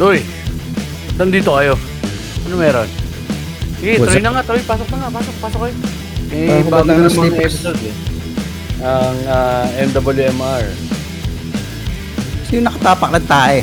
[0.00, 0.20] Uy,
[1.16, 1.72] nandito kayo.
[2.44, 2.84] Ano meron?
[3.80, 4.60] Sige, What's tuloy na nga, tuloy.
[4.68, 5.74] Pasok na nga, pasok, pasok kayo.
[6.36, 7.54] Eh, Parang bago na ng mga slippers.
[7.56, 7.96] episode eh.
[8.84, 10.64] Ang ah, MWMR.
[12.44, 13.60] Sino nakatapak na tayo?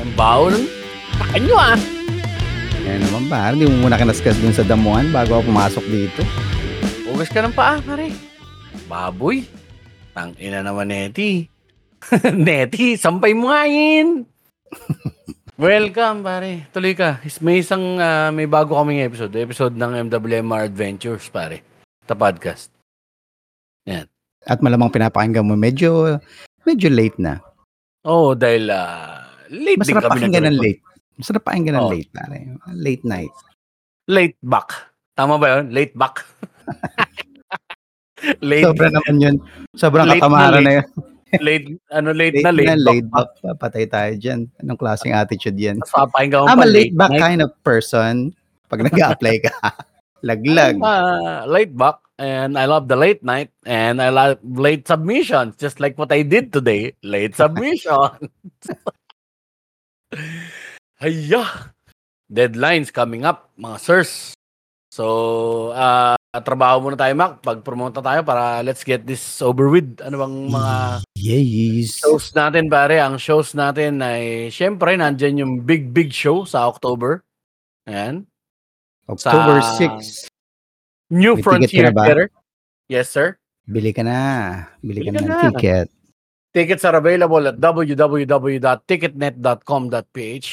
[0.00, 0.64] Ang bao ng
[1.28, 1.76] kanyo ah.
[2.88, 3.52] Yan naman ba?
[3.52, 6.24] Hindi mo muna kinaskas dun sa damuhan bago ako pumasok dito.
[7.12, 8.33] Ugas ka ng paa, pare.
[8.84, 9.44] Baboy.
[10.12, 11.48] Tang ina naman, Neti.
[12.46, 14.28] Neti, sampay mo nga yun.
[15.58, 16.66] Welcome, pare.
[16.74, 17.22] Tuloy ka.
[17.22, 19.32] Is- May isang, ah, may bago kaming episode.
[19.34, 21.62] Episode ng MWMR Adventures, pare.
[22.04, 22.74] Ta podcast.
[24.44, 26.20] At malamang pinapakinggan mo, medyo,
[26.68, 27.40] medyo late na.
[28.04, 30.80] Oo, oh, dahil ah, late din Masarap kami pakinggan ng late.
[31.16, 31.92] Masarap pakinggan ng Oh.
[31.96, 32.38] late, pare.
[32.76, 33.34] Late night.
[34.04, 34.68] Late back.
[35.16, 35.72] Tama ba yun?
[35.72, 36.28] Late back.
[38.40, 39.36] late, Sobra naman yun.
[39.74, 40.64] Sobrang Late na katamaran late.
[40.64, 40.86] na yun.
[41.42, 42.86] late, ano, late, Late na late, na, back.
[42.86, 43.28] late back.
[43.42, 43.50] pa.
[43.58, 44.40] Patay tayo dyan.
[44.62, 45.78] Anong klaseng attitude yan?
[45.94, 47.20] I'm a late back night.
[47.20, 48.30] kind of person.
[48.70, 49.52] Pag nag-apply ka.
[50.26, 50.80] Laglag.
[50.80, 55.58] I'm, uh, late back and I love the late night and I love late submissions
[55.58, 56.94] just like what I did today.
[57.02, 58.30] Late submission.
[61.02, 61.74] Hayya.
[62.32, 64.32] Deadlines coming up, mga sirs.
[64.90, 67.38] So, uh, trabaho muna tayo, Mac.
[67.38, 69.98] Pag-promote na tayo para let's get this over with.
[70.00, 70.72] Ano bang mga
[71.14, 72.00] Yes.
[72.00, 72.98] shows natin, pare?
[72.98, 77.22] Ang shows natin ay, syempre, nandyan yung big, big show sa October.
[77.84, 78.24] Ayan.
[79.04, 80.24] October sa- 6.
[81.12, 82.04] New May Frontier ka na?
[82.08, 82.26] Theater.
[82.88, 83.36] Yes, sir.
[83.64, 84.18] Bili ka na.
[84.80, 85.40] Bili ka Bili ka na ng na.
[85.52, 85.88] ticket.
[86.54, 90.48] Tickets are available at www.ticketnet.com.ph.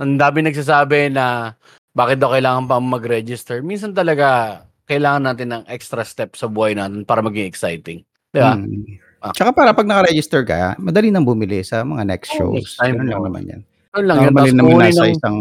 [0.00, 1.52] Ang dami nagsasabi na
[1.92, 3.60] bakit daw kailangan pa mag-register.
[3.60, 8.02] Minsan talaga kailangan natin ng extra step sa buhay natin para maging exciting.
[8.28, 8.58] Di ba?
[8.58, 8.98] Hmm.
[9.20, 9.30] Ah.
[9.30, 12.64] Tsaka para pag naka-register ka, madali nang bumili sa mga next Oh, shows.
[12.64, 13.60] next time, Ganun lang naman yan.
[13.92, 14.16] Ano lang.
[14.18, 15.36] Normally Tapos naman nasa ng- isang...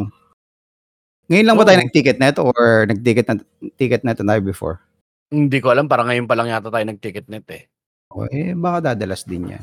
[1.29, 3.34] Ngayon lang ba tayo nag-ticket net or nag-ticket na,
[3.75, 4.81] ticket net na tayo before?
[5.29, 5.85] Hindi ko alam.
[5.85, 7.63] Parang ngayon pa lang yata tayo nag-ticket net eh.
[8.09, 9.62] O, eh, baka dadalas din yan.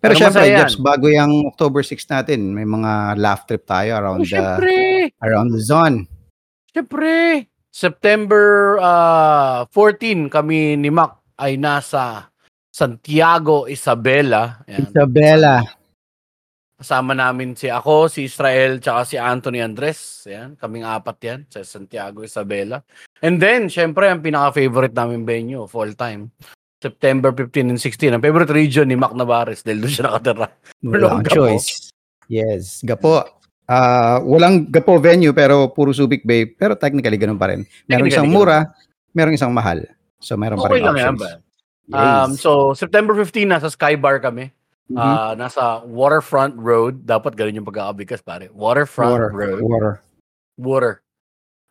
[0.00, 0.64] Pero Pero syempre, yan.
[0.64, 4.74] Jeps, bago yung October 6 natin, may mga laugh trip tayo around Oh, the syempre!
[5.20, 6.08] around the zone.
[6.72, 7.46] Syempre!
[7.72, 12.28] September ah, 14 kami ni Mac ay nasa
[12.72, 14.64] Santiago, Isabela.
[14.68, 14.92] Ayan.
[14.92, 15.64] Isabela.
[16.76, 20.24] Kasama namin si ako, si Israel, tsaka si Anthony Andres.
[20.28, 22.80] Yan, kaming apat yan sa Santiago, Isabela.
[23.20, 26.32] And then, syempre, ang pinaka-favorite namin venue of all time.
[26.82, 28.18] September 15 and 16.
[28.18, 30.48] Ang favorite region ni Mac Navarez dahil doon siya nakatira.
[30.82, 31.36] Walang Gapo.
[31.38, 31.94] choice.
[32.26, 33.41] Yes, Gapo.
[33.72, 36.44] Ah, walang Gapo venue pero puro Subic Bay.
[36.44, 37.64] Pero technically ganun pa rin.
[37.88, 38.58] Meron Technically, isang mura,
[39.16, 39.80] meron isang mahal.
[40.20, 41.22] So meron pa Okay rin lang yan options.
[41.24, 41.30] ba?
[41.92, 41.98] Yes.
[41.98, 44.52] Um, so, September 15, nasa Sky Bar kami.
[44.92, 44.96] Mhm.
[45.00, 47.02] Ah, nasa Waterfront Road.
[47.08, 48.52] Dapat ganun yung pagkakabigkas, pare.
[48.52, 49.60] Waterfront water, Road.
[49.64, 49.92] water.
[50.60, 50.92] Water.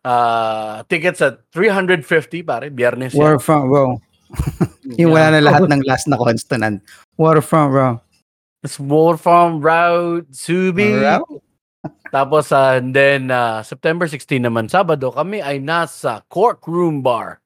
[0.02, 2.66] Ah, tickets at 350, pare.
[2.74, 3.22] Biyernes yan.
[3.22, 3.88] Waterfront row.
[4.98, 6.82] Yung wala na lahat ng last na consonant.
[7.20, 7.92] Waterfront row.
[8.66, 10.90] It's Waterfront Road, Subi.
[10.98, 11.38] Row?
[12.12, 17.42] Tapos, ah, and then, ah, September 16 naman, Sabado, kami ay nasa Cork Room Bar.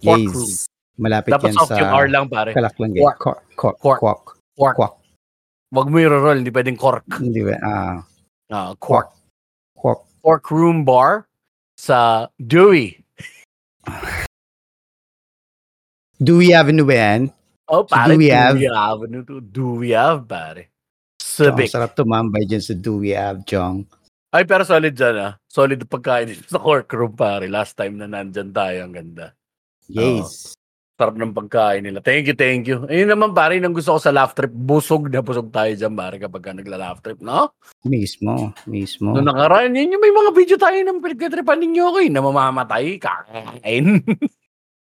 [0.00, 0.48] Cork Room.
[0.48, 0.70] Yes.
[0.96, 2.56] Malapit Dapat yan sa yung R lang, pare.
[2.56, 3.04] Kalaklanggay.
[3.04, 3.18] Cork.
[3.20, 3.40] Cork.
[3.52, 3.76] Cork.
[3.76, 4.00] Cork.
[4.00, 4.24] Cork.
[4.56, 4.76] Cork.
[4.80, 4.94] Cork.
[5.76, 7.04] Wag mo i-roll, hindi pwedeng cork.
[7.20, 7.56] Hindi ba?
[7.60, 7.96] Ah,
[8.48, 9.12] Ah, cork.
[9.76, 10.06] cork.
[10.22, 11.26] Cork Room Bar
[11.76, 12.96] sa Dewey.
[16.16, 17.22] Dewey Avenue ba yan?
[17.68, 18.70] Oh, pare, Dewey Dewey Ave.
[18.72, 20.62] Avenue Dewey Ave, pare.
[21.36, 21.68] So, Civic.
[21.68, 23.84] sarap tumambay dyan sa Dewey Ave, Jong.
[24.32, 25.32] Ay, pero solid dyan, ah.
[25.44, 27.44] Solid pagkain dito sa Cork Room, pare.
[27.44, 29.36] Last time na nandyan tayo, ang ganda.
[29.84, 30.56] Yes.
[30.96, 32.00] Sarap ng pagkain nila.
[32.00, 32.88] Thank you, thank you.
[32.88, 34.48] Ayun naman, pare, yung gusto ko sa laugh trip.
[34.48, 37.52] Busog na busog tayo dyan, pare, kapag ka nagla-laugh trip, no?
[37.84, 38.56] Mismo.
[38.64, 39.12] Mismo.
[39.12, 42.96] Noong nakaraan, yun yung may mga video tayo ng pinagkatripan ninyo ko, eh, na mamamatay,
[42.96, 44.00] kakain.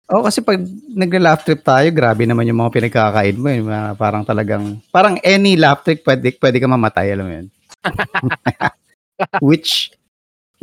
[0.09, 0.57] Oo, kasi pag
[0.89, 3.49] nagla-laugh trip tayo, grabe naman yung mga pinagkakain mo.
[3.53, 3.61] Eh.
[3.61, 7.47] Mga Parang talagang, parang any laugh trip, pwede, pwede ka mamatay, alam mo yun.
[9.45, 9.93] which,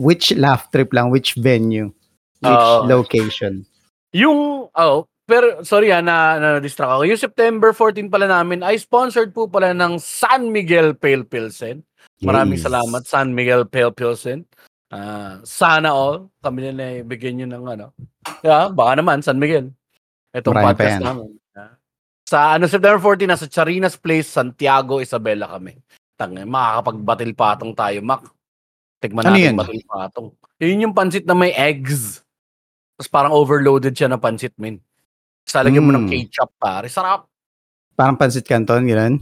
[0.02, 1.94] which laugh trip lang, which venue,
[2.42, 2.90] which Oo.
[2.90, 3.62] location.
[4.16, 7.04] yung, oh, pero sorry ah, na, na distract ako.
[7.06, 11.82] Yung September 14 pala namin ay sponsored po pala ng San Miguel Pale Pilsen.
[12.22, 12.66] Maraming Yes.
[12.70, 14.46] salamat San Miguel Pale Pilsen.
[14.96, 17.92] Ah, sana all kami na bigyan niyo ng ano.
[18.40, 19.76] Yeah, baka naman San Miguel.
[20.32, 21.36] Itong Marami podcast namin.
[21.52, 21.76] Ah.
[22.24, 25.76] Sa ano September 14 nasa Charinas Place, Santiago, Isabela kami.
[26.16, 28.24] Tang makakapagbatil patong tayo, Mac.
[29.04, 29.56] Tikman Ano natin yan?
[29.60, 30.28] batil patong.
[30.64, 32.24] Yun yung pansit na may eggs.
[32.96, 34.80] Tapos parang overloaded siya na pansit, min.
[35.44, 36.12] Tapos lalagyan mo ng Mm.
[36.16, 36.88] ketchup, pare.
[36.88, 37.28] Sarap.
[38.00, 39.20] Parang pansit canton, gano'n.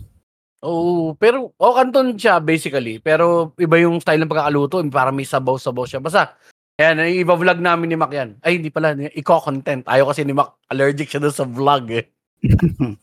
[0.63, 5.83] Oo, pero o kanton siya basically, pero iba yung style ng pagkakaluto, parang may sabaw-sabaw
[5.83, 6.00] siya.
[6.00, 6.39] Basta
[6.81, 8.33] Ayan, i-vlog namin ni Mac yan.
[8.42, 8.98] Ay, hindi pala.
[8.98, 9.86] Iko-content.
[9.86, 12.10] Ayaw kasi ni Mac, allergic siya doon sa vlog eh.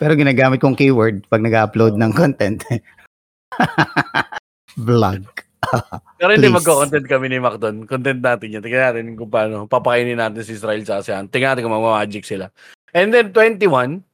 [0.00, 2.62] Pero ginagamit kong keyword pag nag-upload ng content.
[4.86, 5.26] Vlog.
[6.22, 7.82] Pero hindi magko-content kami ni Mac doon.
[7.82, 8.62] Content natin yan.
[8.62, 9.66] Tingnan natin kung paano.
[9.66, 11.26] Papakainin natin si Israel sa ASEAN.
[11.26, 12.54] Tingnan natin kung mag-magic sila.
[12.94, 14.06] And then 21,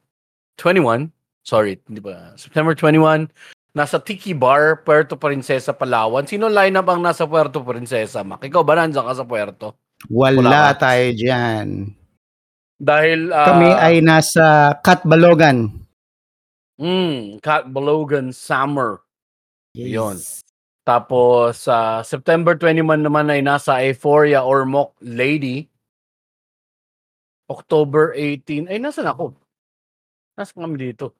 [0.57, 1.13] 21,
[1.47, 2.35] sorry, hindi pa.
[2.35, 3.31] September 21,
[3.71, 6.27] nasa Tiki Bar, Puerto Princesa, Palawan.
[6.27, 8.43] Sino lineup ang nasa Puerto Princesa, Mac?
[8.43, 9.79] Ikaw ba nandiyan ka sa Puerto?
[10.11, 11.95] Wala Wala tayo dyan.
[12.77, 15.71] Dahil, ah, Kami ay nasa Katbalogan.
[16.77, 19.01] mm, Cat Balogan Summer.
[19.73, 20.19] Yun.
[20.85, 25.67] Tapos, sa September 21 naman ay nasa Euphoria or Mock Lady.
[27.49, 28.69] October 18.
[28.69, 29.33] Ay, nasan ako?
[30.37, 31.17] Nasaan kami dito?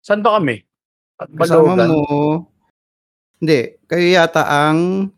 [0.00, 0.64] Saan ba kami?
[1.16, 1.88] Kasama Balogan.
[1.88, 2.00] mo.
[3.36, 3.60] Hindi.
[3.84, 5.08] Kayo yata ang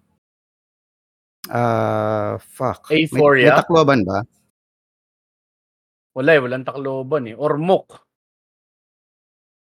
[1.48, 2.86] ah fuck.
[2.88, 3.50] May- Euphoria?
[3.50, 4.18] May, Tacloban ba?
[6.12, 7.34] Wala eh, walang Tacloban eh.
[7.34, 7.98] Or Mock.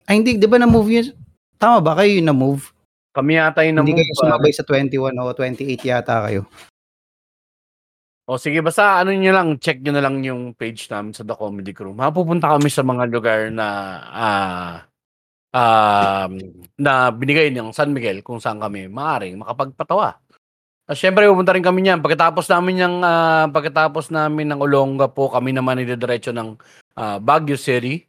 [0.04, 1.08] Ay hindi, di ba na-move yun?
[1.56, 2.64] Tama ba kayo yung na-move?
[3.14, 4.00] Kami yata yung Hindi na-move.
[4.02, 6.44] kayo sumabay sa 21 o 28 yata kayo.
[8.26, 11.36] O sige, basta ano nyo lang, check nyo na lang yung page namin sa The
[11.36, 11.92] Comedy Crew.
[11.92, 13.68] Mapupunta kami sa mga lugar na
[14.10, 14.76] ah
[15.52, 16.32] um,
[16.80, 20.18] na binigay ng San Miguel kung saan kami maaring makapagpatawa.
[20.92, 22.04] At syempre, pupunta rin kami niyan.
[22.04, 26.60] Pagkatapos namin yung, ah, pagkatapos namin ng Olonga po, kami naman idediretso ng
[27.00, 28.04] ah, Baguio City.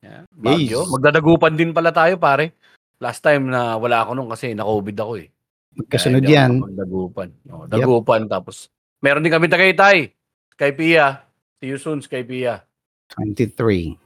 [0.00, 0.84] Yeah, Baguio.
[0.84, 0.92] Yes.
[0.92, 2.56] Magdadagupan din pala tayo, pare.
[3.02, 5.28] Last time na wala ako nung kasi na-COVID ako eh.
[5.74, 6.62] Magkasunod yan.
[6.62, 7.28] ako Dagupan.
[7.44, 8.70] No, dagupan tapos
[9.02, 10.14] meron din kami Tagaytay.
[10.54, 11.26] Kay Pia.
[11.58, 12.62] See you soon kay Pia.
[13.18, 14.03] 23.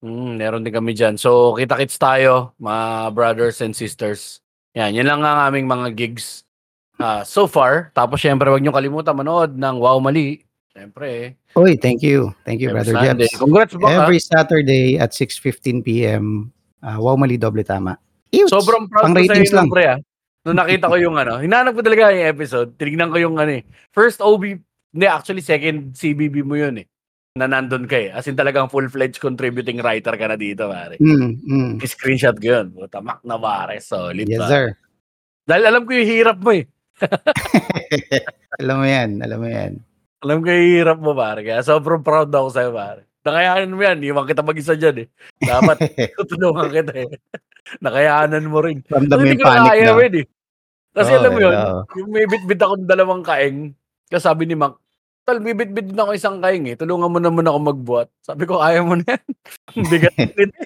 [0.00, 1.20] Mm, meron din kami diyan.
[1.20, 4.40] So kita-kits tayo, mga brothers and sisters.
[4.72, 6.48] Yan, yan lang ang aming mga gigs
[6.96, 7.92] ah, so far.
[7.92, 10.40] Tapos syempre wag niyo kalimutan manood ng Wow Mali.
[10.70, 11.34] Syempre.
[11.58, 12.30] Oy, thank you.
[12.46, 13.28] Thank you, every Brother Sunday.
[13.28, 13.42] Jeps.
[13.42, 14.06] Congrats baka.
[14.06, 16.54] Every Saturday at 6.15 p.m.
[16.80, 17.98] Uh, wow, mali doble tama.
[18.30, 19.68] Ew, Sobrang proud pang ko sa iyo, lang.
[19.68, 19.84] pre.
[19.84, 19.98] Ah.
[20.46, 22.72] Nung nakita ko yung ano, hinanap ko talaga yung episode.
[22.78, 23.62] Tinignan ko yung ano eh.
[23.92, 24.56] First OB,
[24.94, 26.86] hindi actually second CBB mo yun eh.
[27.38, 28.10] Na nandun ka eh.
[28.10, 30.98] As in talagang full-fledged contributing writer ka na dito, pare.
[30.98, 31.70] Mm, mm.
[31.86, 32.66] Screenshot ko yun.
[32.74, 33.78] Puta, mak na pare.
[33.78, 34.50] Solid Yes, pare.
[34.50, 34.66] sir.
[35.46, 36.66] Dahil alam ko yung hirap mo eh.
[38.60, 39.72] alam mo yan, alam mo yan.
[40.26, 41.46] Alam ko yung hirap mo, pare.
[41.46, 43.06] Kaya sobrang proud ako sa'yo, pare.
[43.22, 43.98] Nakayanan mo yan.
[44.02, 45.08] Iwan kita mag-isa dyan eh.
[45.38, 45.76] Dapat
[46.18, 47.10] tutulungan kita eh.
[47.78, 48.82] Nakayanan mo rin.
[48.90, 49.94] Ramdam Kasi yung panic na.
[50.02, 50.26] Eh.
[50.90, 51.54] Kasi Oo, alam mo yun,
[51.94, 53.70] yung may bit-bit akong dalawang kaing,
[54.10, 54.74] kasi sabi ni Mac,
[55.30, 56.74] Tal, may bit-bit din ako isang kaing eh.
[56.74, 58.10] Tulungan mo naman ako magbuhat.
[58.18, 59.22] Sabi ko, ayaw mo na yan.
[59.94, 60.50] Bigat din.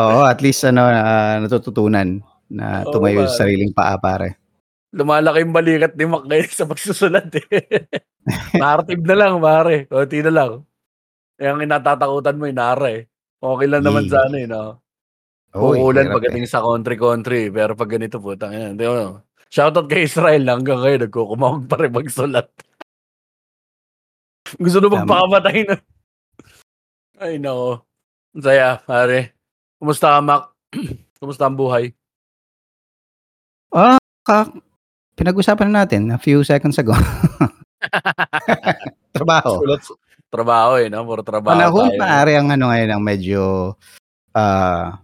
[0.00, 4.40] Oo, at least ano, ah, natututunan na tumayo sa sariling paa, pare.
[4.96, 6.24] Lumalaki yung balikat ni Mac
[6.56, 7.44] sa pagsusulat eh.
[8.56, 9.84] Narrative na lang, pare.
[9.84, 10.64] Kunti na lang.
[11.36, 13.12] Yung inatatakutan mo, inara eh.
[13.44, 14.12] Okay lang naman Yee.
[14.16, 14.80] sa ano eh, no?
[15.52, 17.52] Uulan pagdating sa country-country.
[17.52, 18.72] Pero pag ganito po, tangina.
[18.72, 19.20] Hindi mo.
[19.50, 22.46] Shoutout kay Israel na hanggang ngayon nagkukumawag pa rin magsulat.
[24.56, 25.76] Gusto na magpakamatay na.
[27.18, 27.82] Ay, nako.
[28.38, 29.34] Ang Saya, pare.
[29.82, 30.42] Kumusta ka, Mac?
[31.20, 31.90] Kumusta ang buhay?
[33.74, 34.46] Ah, ka,
[35.18, 36.94] pinag-usapan na natin a few seconds ago.
[39.18, 39.66] Trabaho.
[39.66, 39.82] Sulat,
[40.30, 41.02] trabaho eh, no?
[41.02, 41.98] Puro trabaho Panahon tayo.
[41.98, 43.74] pare ang ano ngayon ang medyo
[44.32, 44.94] ah,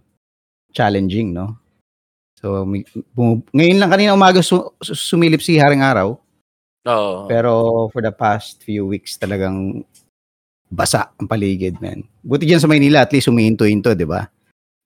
[0.71, 1.66] challenging, no?
[2.37, 2.61] So,
[3.53, 6.13] ngayon lang kanina umaga su- su- sumilip si Haring Araw,
[6.85, 7.25] Oo.
[7.25, 7.51] pero
[7.89, 9.81] for the past few weeks talagang
[10.69, 12.05] basa ang paligid, man.
[12.21, 14.29] Buti dyan sa Maynila, at least humihinto-hinto, di ba?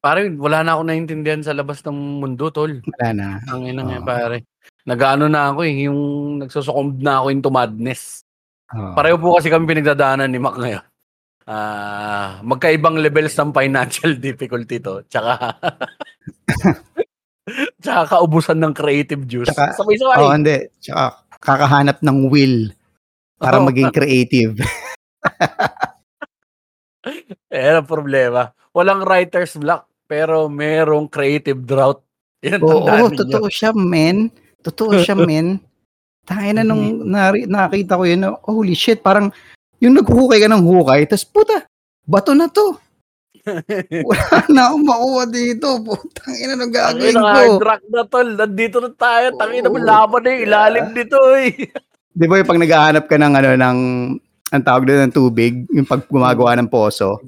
[0.01, 2.72] Pare, wala na ako naintindihan sa labas ng mundo, tol.
[2.98, 3.27] Wala na.
[3.51, 4.08] Ang ina nga, Oo.
[4.08, 4.38] pare.
[4.88, 6.00] Nag-ano na ako eh, yung
[6.41, 8.24] nagsusucumb na ako into madness.
[8.74, 8.96] Oo.
[8.96, 10.86] Pareho po kasi kami pinagdadaanan ni Mac ngayon.
[11.50, 15.01] Ah, magkaibang levels ng financial difficulty to.
[15.10, 15.58] Tsaka
[17.79, 19.50] Tsaka kaubusan ng creative juice.
[19.51, 20.17] Tsaka- Sabay-sabay.
[20.20, 20.58] Oo, hindi.
[20.79, 21.03] Tsaka
[21.41, 22.70] kakahanap ng will
[23.36, 23.65] para Oo.
[23.67, 24.53] maging creative.
[27.50, 28.53] Eh, ang problema.
[28.72, 32.05] Walang writer's block, pero merong creative drought.
[32.46, 33.17] Yan Oo, ninyo.
[33.17, 34.29] totoo siya, men.
[34.62, 35.58] Totoo siya, men.
[36.22, 39.34] Tayo na nung nari, nakita ko yun, na, holy shit, parang
[39.81, 41.65] yung naghuhukay ka ng hukay, tas puta,
[42.05, 42.77] bato na to.
[44.10, 45.67] Wala na akong makuha dito.
[45.81, 47.25] Putang ina nang Ang gagawin ko.
[47.25, 48.29] hard rock na tol.
[48.38, 49.27] Nandito na tayo.
[49.38, 51.51] Tangina mo, laban na yung ilalim nito eh.
[52.19, 53.79] Di ba yung pag naghahanap ka ng ano ng
[54.51, 57.24] ang tawag doon ng tubig, yung pag gumagawa ng poso,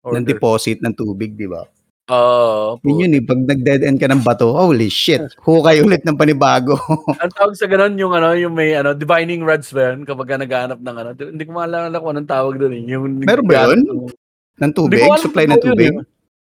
[0.00, 1.68] ng deposit ng tubig, di ba?
[2.10, 2.80] Oo.
[2.82, 6.74] Yun yun eh, pag nag-dead end ka ng bato, holy shit, hukay ulit ng panibago.
[7.22, 10.42] Ang tawag sa ganun yung ano, yung may ano, divining rods ba yun kapag ka
[10.42, 11.10] naghahanap ng ano.
[11.14, 12.82] Hindi ko maalala kung anong tawag doon eh.
[12.90, 14.10] Yung Meron ba yun?
[14.60, 15.90] Ng- tubig, alam supply ng yun tubig.
[15.90, 16.04] eh.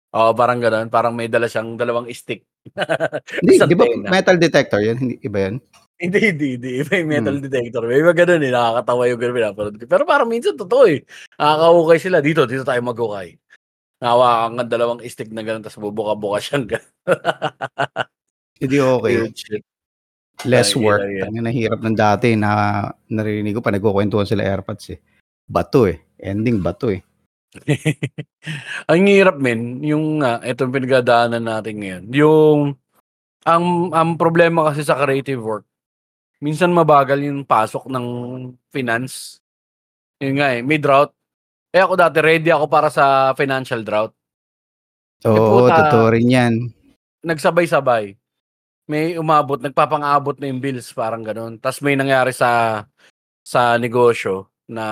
[0.09, 0.89] Oo, parang ganun.
[0.89, 2.49] Parang may dala siyang dalawang stick.
[3.45, 4.97] Hindi, di ba metal detector yun?
[4.97, 5.57] Hindi, iba yun?
[5.99, 6.73] Hindi, hindi, hindi.
[6.87, 7.45] May metal Hmm.
[7.45, 7.83] detector.
[7.85, 8.49] May iba ganun eh.
[8.49, 9.85] Nakakatawa yung ganun pinapanood ko.
[9.85, 11.03] Pero parang minsan totoo eh.
[11.35, 12.19] Nakakahukay sila.
[12.23, 13.35] Dito, dito tayo maghukay.
[13.99, 16.93] Nahawakan ng dalawang stick na ganun, tapos bubuka-buka siyang ganun.
[18.63, 19.15] Hindi okay.
[19.35, 19.63] Shit.
[20.47, 21.03] Less Ay, work.
[21.03, 21.27] yeah, yeah.
[21.27, 22.51] Ang nahirap ng dati na
[23.11, 24.99] naririnig ko pa nagkukwentuhan sila airpods eh.
[25.45, 25.99] Bato eh.
[26.15, 27.03] Ending bato eh.
[28.91, 32.05] ang hirap men, yung nga, itong pinagdadaanan natin ngayon.
[32.13, 32.61] Yung,
[33.49, 35.65] ang, ang problema kasi sa creative work,
[36.45, 38.07] minsan mabagal yung pasok ng
[38.69, 39.41] finance.
[40.21, 41.15] Yun nga eh, may drought.
[41.73, 44.13] Eh ako dati, ready ako para sa financial drought.
[45.27, 45.89] Oo, puta.
[45.89, 46.55] totoo rin yan.
[47.25, 48.15] Nagsabay-sabay.
[48.89, 51.61] May umabot, nagpapang-abot na yung bills, parang ganun.
[51.61, 52.85] Tapos may nangyari sa
[53.45, 54.85] sa negosyo na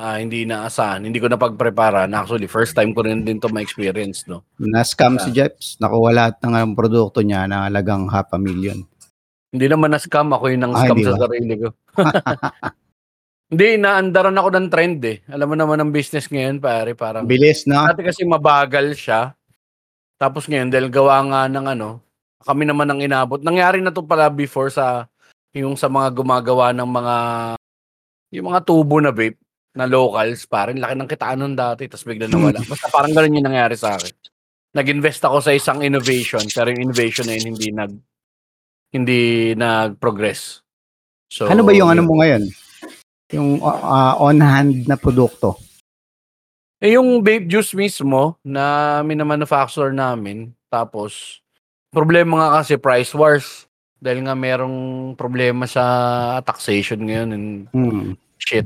[0.00, 2.08] ah, hindi naasahan, hindi ko na pagprepara.
[2.08, 4.40] Na actually, first time ko rin din to ma-experience, no?
[4.56, 5.22] Na-scam Ah.
[5.22, 5.76] si Jeps.
[5.76, 8.80] Nakuha lahat ng um, produkto niya na halagang half a million.
[9.52, 10.32] Hindi naman na-scam.
[10.32, 11.20] Ako yung Ah, nang-scam hindi sa ba?
[11.28, 11.68] sarili ko.
[13.52, 15.20] hindi, naandaran ako ng trend eh.
[15.28, 16.96] Alam mo naman ang business ngayon, pare.
[16.96, 17.84] Parang, Bilis, no?
[17.84, 19.36] dati kasi mabagal siya.
[20.16, 22.00] Tapos ngayon, dahil gawa nga ng ano,
[22.40, 23.36] kami naman ang inabot.
[23.36, 25.04] Nangyari na to pala before sa,
[25.52, 27.14] yung sa mga gumagawa ng mga,
[28.30, 29.38] yung mga tubo na vape,
[29.74, 32.58] na locals, parang laki ng kitaan nun dati, tapos bigla nawala.
[32.70, 34.14] Basta parang ganun yung nangyari sa akin.
[34.74, 37.92] Nag-invest ako sa isang innovation, pero yung innovation na yun hindi nag,
[38.90, 39.20] hindi
[39.54, 40.62] nag-progress.
[41.30, 42.50] So, ano ba yung ano mo ngayon?
[43.30, 45.54] Yung uh, on-hand na produkto.
[46.82, 51.38] Eh, yung vape juice mismo na minamanufacture namin, tapos,
[51.94, 53.69] problema nga kasi price wars.
[54.00, 54.76] Dahil nga merong
[55.12, 55.84] problema sa
[56.40, 58.16] taxation ngayon and Hmm.
[58.40, 58.64] shit.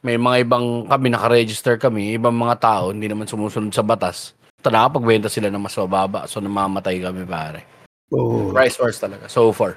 [0.00, 4.32] May mga ibang kami, nakaregister kami, ibang mga tao, hindi naman sumusunod sa batas.
[4.62, 7.66] Ito nakapagbenta sila ng mas mababa, so namamatay kami pare.
[8.14, 8.54] Oo.
[8.54, 9.76] Price wars talaga, so far.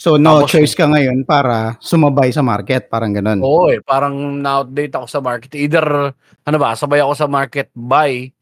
[0.00, 2.88] So, no Tapos- choice ka ngayon para sumabay sa market.
[2.88, 3.44] Parang ganun.
[3.44, 5.52] Oo eh, parang na-outdate ako sa market.
[5.52, 8.32] Either, ano ba, sabay ako sa market by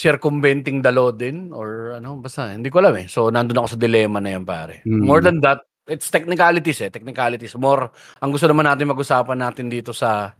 [0.00, 3.06] circumventing the law din or ano, basta, hindi ko alam eh.
[3.06, 4.80] So, nandun ako sa dilemma na yan, pare.
[4.88, 5.04] Hmm.
[5.04, 7.52] More than that, it's technicalities eh, technicalities.
[7.60, 7.92] More,
[8.24, 10.32] ang gusto naman natin mag-usapan natin dito sa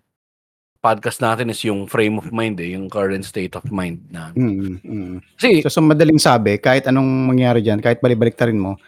[0.81, 4.33] podcast natin is yung frame of mind eh, yung current state of mind na.
[4.33, 5.14] Mm, mm.
[5.37, 8.81] Kasi, So, sa madaling sabi, kahit anong mangyari dyan, kahit balibalik rin mo,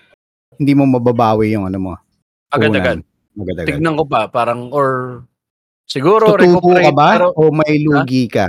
[0.56, 1.92] hindi mo mababawi yung ano mo.
[2.48, 3.04] agad-agad.
[3.36, 3.68] Agad-agad.
[3.76, 5.20] Tignan ko pa, parang, or,
[5.84, 7.20] siguro, Tutubo ka ba?
[7.20, 8.48] pero o may lugi ka?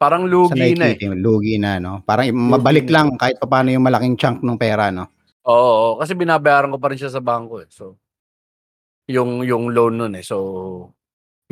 [0.00, 0.96] Parang lugi na eh.
[1.12, 2.00] Lugi na, no?
[2.08, 3.04] Parang mabalik na.
[3.04, 5.12] lang kahit paano yung malaking chunk ng pera, no?
[5.44, 7.68] Oo, oo, kasi binabayaran ko pa rin siya sa bangko eh.
[7.68, 8.00] So
[9.10, 10.24] yung yung loan nun eh.
[10.24, 10.36] So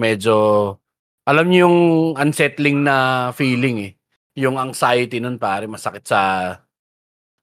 [0.00, 0.36] medyo
[1.28, 1.78] alam niyo yung
[2.16, 3.92] unsettling na feeling eh.
[4.40, 6.54] Yung anxiety nun pare, masakit sa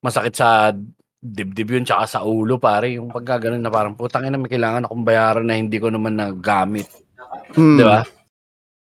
[0.02, 0.74] masakit sa
[1.22, 4.86] dibdib yun tsaka sa ulo pare, yung pagka ganun na parang putang ina may kailangan
[4.86, 6.86] akong bayaran na hindi ko naman nagamit,
[7.54, 7.78] Hmm.
[7.78, 8.06] di ba?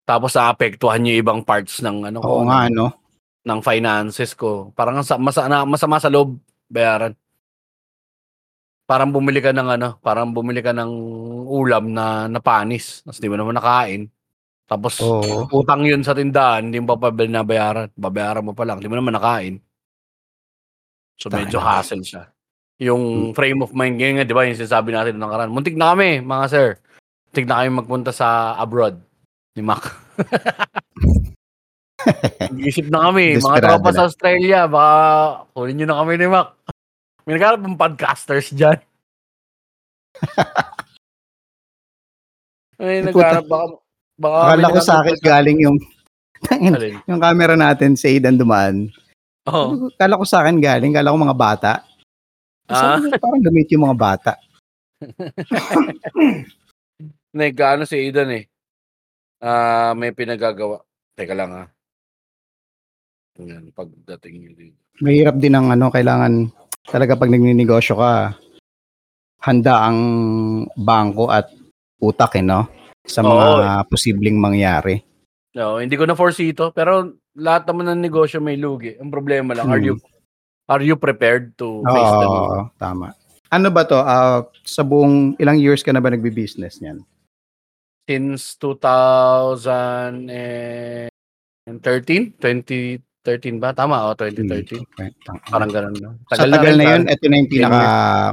[0.10, 2.90] Tapos naapektuhan yung ibang parts ng ano ko, Oo nga, ng, no?
[3.46, 4.74] ng finances ko.
[4.74, 6.34] Parang ang sa, masa, na, masama sa loob
[6.66, 7.14] bayaran.
[8.90, 10.92] Parang bumili ka ng ano, parang bumili ka ng
[11.46, 13.06] ulam na napanis.
[13.06, 14.10] Tapos di mo naman nakain.
[14.66, 15.46] Tapos Oo.
[15.54, 17.94] utang yun sa tindahan, hindi mo pa pa binabayaran.
[17.94, 19.62] Babayaran mo pa lang, hindi mo naman nakain.
[21.22, 21.86] So medyo Tama.
[21.86, 22.34] hassle siya.
[22.82, 25.54] Yung frame of mind, ganyan nga, di ba, yung sinasabi natin ng karan.
[25.54, 26.68] Muntik na kami, mga sir.
[27.30, 29.09] Muntik na kami magpunta sa abroad
[29.60, 29.84] ni Mac.
[32.56, 34.96] Nag-isip na kami, mga tropa sa Australia, baka
[35.52, 36.56] kunin nyo na kami ni Mac.
[37.28, 38.80] May nagkarap ng podcasters dyan.
[42.80, 43.76] Ay, nagkarap baka,
[44.16, 45.76] baka Akala ko sa akin galing yung
[47.04, 48.88] yung camera natin sa Aidan dumaan.
[49.52, 49.92] Oo.
[50.00, 51.84] Kala ko sa akin galing, kala ko mga bata.
[52.72, 52.96] Ah.
[52.96, 54.40] Sabi ko, parang gamit yung mga bata.
[57.36, 58.48] Nagkaano si Aidan eh.
[59.40, 60.84] Ah, may pinagagawa.
[61.16, 61.68] Teka lang ah.
[63.40, 64.76] Yan, pagdating dito.
[65.00, 66.52] Mahirap din ang ano, kailangan
[66.84, 68.36] talaga pag nagninegosyo ka,
[69.40, 70.00] handa ang
[70.76, 71.48] bangko at
[72.04, 72.68] utak eh, no?
[73.08, 75.00] Sa mga posibleng mangyari.
[75.56, 79.00] No, hindi ko na foresee ito, pero lahat naman ng negosyo may lugi.
[79.00, 79.88] Ang problema lang, are Hmm.
[79.88, 79.96] you
[80.70, 82.28] are you prepared to face the?
[82.28, 83.16] Oo, tama.
[83.50, 83.98] Ano ba to?
[83.98, 87.02] Ah, sa buong ilang years ka na ba nagbi-business niyan?
[88.10, 91.14] Since 2013,
[92.42, 93.70] 2013 ba?
[93.78, 94.82] Tama, o 2013.
[95.54, 96.18] Parang ganun na.
[96.34, 97.82] Sa tagal na yun, ito na yung pinaka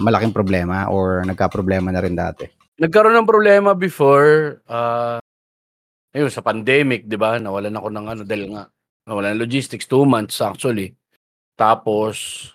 [0.00, 2.48] malaking problema or nagka-problema na rin dati.
[2.80, 5.20] Nagkaroon ng problema before, uh,
[6.16, 7.36] ayun, sa pandemic, di ba?
[7.36, 8.64] Nawalan ako ng ano, dahil nga,
[9.04, 10.96] nawalan ng logistics, two months actually.
[11.52, 12.48] Tapos,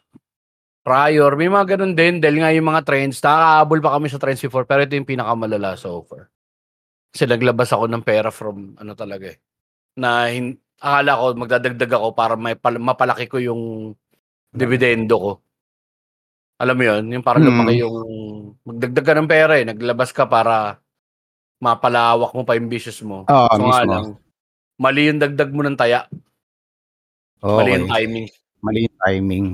[0.82, 4.42] prior, may mga ganun din, dahil nga yung mga trends, nakakaabol pa kami sa trends
[4.42, 6.34] before, pero ito yung pinakamalala so far.
[7.12, 9.38] Kasi naglabas ako ng pera from, ano talaga eh,
[10.00, 13.94] na hin- akala ko magdadagdag ako para may pal- mapalaki ko yung
[14.50, 15.32] dividendo ko.
[16.62, 17.52] Alam mo yun, yung parang Hmm.
[17.52, 17.98] lumaki yung
[18.64, 20.78] magdagdag ka ng pera eh, naglabas ka para
[21.62, 23.26] mapalawak mo pa yung business mo.
[23.28, 23.92] Oo, So nga mismo.
[23.92, 24.06] lang,
[24.80, 26.08] mali yung dagdag mo ng taya,
[27.44, 28.28] mali yung timing.
[28.62, 29.46] Mali yung timing.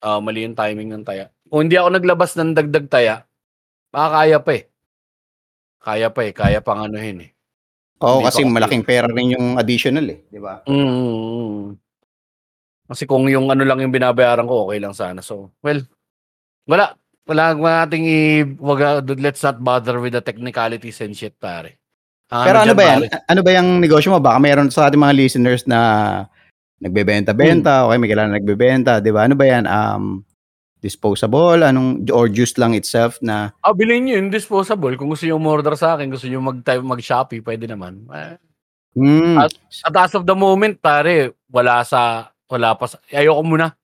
[0.00, 1.28] Ah, mali yung timing ng taya.
[1.46, 3.14] Kung hindi ako naglabas ng dagdag taya,
[3.92, 4.62] makakaya pa eh.
[5.86, 7.30] Kaya pa eh, kaya pang anuhin eh.
[8.02, 10.66] Oo, Hindi kasi pa- malaking pera rin yung additional eh, di ba?
[10.66, 11.78] Mm.
[12.86, 15.22] Kasi kung yung ano lang yung binabayaran ko, okay lang sana.
[15.22, 15.78] So, well,
[16.66, 16.98] wala.
[17.26, 18.18] Wala wala nating i
[18.54, 18.78] wag
[19.18, 21.74] let's not bother with the technicalities and shit, pare.
[22.30, 22.98] Ang Pero ano dyan, ba yan?
[23.02, 24.18] pare, Ano ba yung negosyo mo?
[24.22, 25.78] Baka mayroon sa ating mga listeners na
[26.78, 27.86] nagbebenta-benta, Hmm.
[27.88, 29.26] okay, may kilala na nagbebenta, di ba?
[29.26, 29.64] Ano ba yan?
[29.64, 30.22] Um,
[30.86, 34.94] disposable, anong, or juice lang itself na, Ah, bilhin nyo yung disposable.
[34.94, 38.06] Kung gusto nyo order sa akin, gusto nyo mag mag-Shopee, pwede naman.
[38.06, 38.34] Eh,
[38.94, 43.74] hmm, At- At as of the moment, pare, wala sa, wala pa sa, ayoko muna.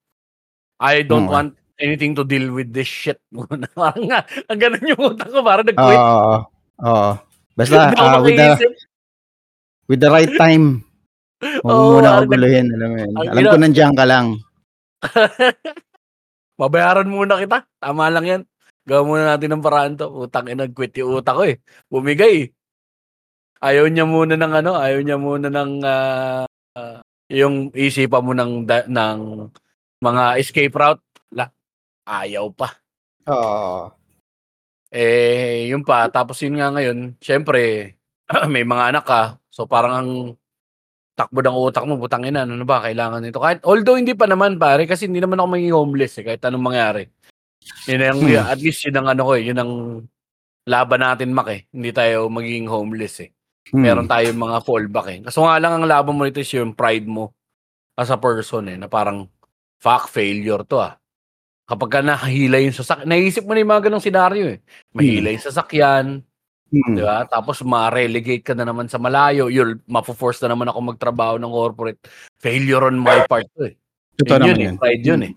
[0.78, 1.34] I don't Hmm.
[1.34, 3.66] want anything to deal with this shit muna.
[3.74, 5.98] Parang nga, ang ganun yung utak ko, parang oo, nag-quit.
[5.98, 6.34] oo,
[6.86, 7.10] oo.
[7.52, 8.48] Basta, Hindi ako ah, with, the,
[9.90, 10.86] with the right time,
[11.66, 13.12] huwag Oo, muna ako guluhin, alam mo yun.
[13.18, 14.26] Alam ko nandiyan ka lang.
[16.62, 17.66] Babayaran muna kita.
[17.82, 18.42] Tama lang yan.
[18.86, 20.06] Gawin muna natin ng paraan to.
[20.06, 21.58] Utang ina, quit yung utak ko eh.
[21.90, 22.46] Bumigay eh.
[23.58, 26.46] Ayaw niya muna ng ano, ayaw niya muna ng ah,
[26.78, 29.18] ah, yung isipan mo ng, da- ng
[29.98, 31.02] mga escape route.
[31.34, 31.50] La,
[32.06, 32.78] ayaw pa.
[33.26, 33.90] Oo.
[34.94, 36.06] Eh, yun pa.
[36.14, 37.94] Tapos yun nga ngayon, syempre,
[38.54, 39.22] may mga anak ka.
[39.50, 40.10] So parang ang
[41.12, 43.38] takbo ng utak mo, butang ina, ano ba, kailangan nito.
[43.38, 46.66] Kahit, although hindi pa naman pare, kasi hindi naman ako maging homeless eh, kahit anong
[46.72, 47.04] mangyari.
[47.86, 48.48] Yun ang, Hmm.
[48.48, 49.72] at least yun ang ano ko eh, yun ang
[50.66, 51.68] laban natin, Mac eh.
[51.70, 53.30] Hindi tayo maging homeless eh.
[53.70, 53.82] Hmm.
[53.84, 55.18] Meron tayong mga fallback eh.
[55.22, 57.30] Kaso nga lang ang laban mo nito is yung pride mo
[57.94, 59.28] as a person eh, na parang,
[59.78, 60.96] fuck, failure to ah.
[61.68, 64.58] Kapag ka nahila yung sasakyan, naisip mo na yung mga ganong senaryo eh.
[64.96, 66.06] Mahila yung sasakyan,
[66.72, 66.96] Hmm.
[66.96, 67.28] di ba?
[67.28, 72.00] Tapos ma-relegate ka na naman sa malayo, you'll mapo-force na naman ako magtrabaho ng corporate.
[72.40, 73.76] Failure on my part to eh.
[74.16, 74.76] Totoo Yun naman yun eh, yun.
[74.80, 75.32] pride yun eh.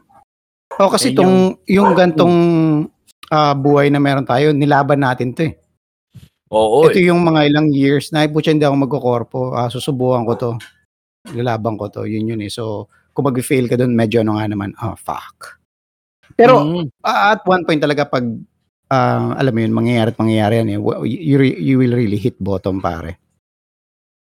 [0.80, 2.36] Oh, kasi tong yung gantong
[3.32, 5.54] ah, buhay na meron tayo, nilaban natin 'to eh.
[6.56, 7.08] Oo Ito eh.
[7.12, 10.52] yung mga ilang years na putya hindi ako magkokorpo, ah, susubukan ko 'to.
[11.36, 12.52] Lalaban ko 'to, yun yun eh.
[12.52, 15.60] So, kung mag-fail ka doon, medyo ano nga naman, oh fuck.
[16.36, 16.92] Pero Mm.
[17.04, 18.24] ah, at one point talaga pag
[18.96, 20.80] ah, alam mo yun, mangyayari at mangyayari yan eh.
[20.80, 23.20] wa- You, re- you will really hit bottom pare.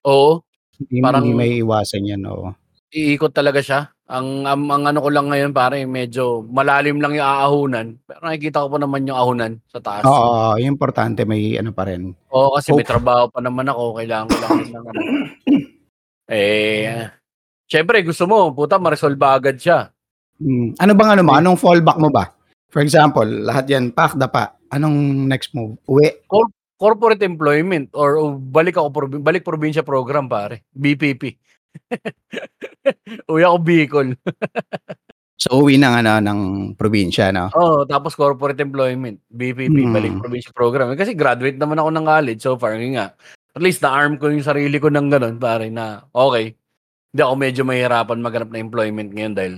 [0.03, 0.41] Oo,
[0.77, 2.49] Hindi, Parang- hindi may iwasan yan, oo.
[2.89, 3.85] iikot talaga siya.
[4.11, 7.87] Ang, ang, ang ano ko lang ngayon pare, medyo malalim lang yung aahunan.
[8.03, 10.03] Pero nakikita ko pa naman yung ahunan sa taas.
[10.03, 12.11] Oo, yung importante may ano pa rin.
[12.27, 12.91] Oo, kasi may Hope.
[12.91, 13.95] trabaho pa naman ako.
[13.95, 14.99] Kailangan ko lang ng ano.
[16.31, 17.07] Eh,
[17.67, 19.91] syempre gusto mo, puta, ma-resolve agad siya.
[20.39, 20.71] Hmm.
[20.75, 21.31] Ano bang ano mo?
[21.35, 22.31] Anong fallback mo ba?
[22.71, 24.55] For example, lahat yan, pakda pa.
[24.71, 25.75] Anong next move?
[25.85, 26.23] Uwi.
[26.81, 31.37] corporate employment or o balik ako probi- balik probinsya program pare BPP
[33.29, 34.07] Uwi ako Bicol
[35.37, 36.39] So, uwi ng, ano, ng
[36.73, 37.53] probinsya, no?
[37.53, 39.93] oh tapos corporate employment BPP Hmm.
[39.93, 43.13] balik probinsya program Eh, kasi graduate naman ako ng college so far nga
[43.51, 46.57] at least na-arm ko yung sarili ko ng ganun pare na okay
[47.13, 49.53] hindi ako medyo mahirapan maghanap ng employment ngayon dahil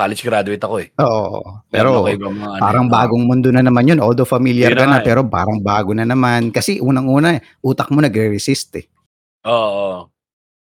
[0.00, 1.60] college graduate ako eh Oo.
[1.68, 4.00] Pero, mga ano, parang ah, bagong mundo na naman yun.
[4.00, 5.04] Although familiar ka na eh.
[5.04, 6.48] pero parang bago na naman.
[6.48, 8.86] Kasi unang-una, utak mo nagre-resist eh.
[9.44, 10.08] oo.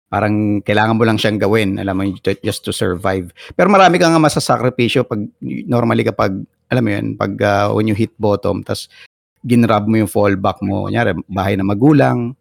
[0.07, 3.35] Parang kailangan mo lang siyang gawin, alam mo, ju- just to survive.
[3.59, 7.97] Pero marami ka nga masasakripisyo pag normally kapag, alam mo yun, pag uh, when you
[7.99, 8.87] hit bottom, tas
[9.43, 12.39] ginrab mo yung fallback mo, kunyari, bahay na magulang,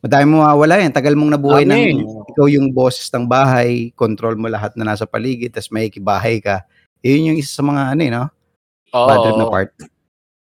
[0.00, 0.92] madami mo mawawala yan.
[0.92, 2.04] Tagal mong nabuhay ng Dami.
[2.30, 6.64] ikaw yung boses ng bahay, control mo lahat na nasa paligid, tas may kibahay ka.
[7.00, 8.24] Yun yung isa sa mga ano eh, no?
[8.92, 9.70] Oo, Bad trip na part.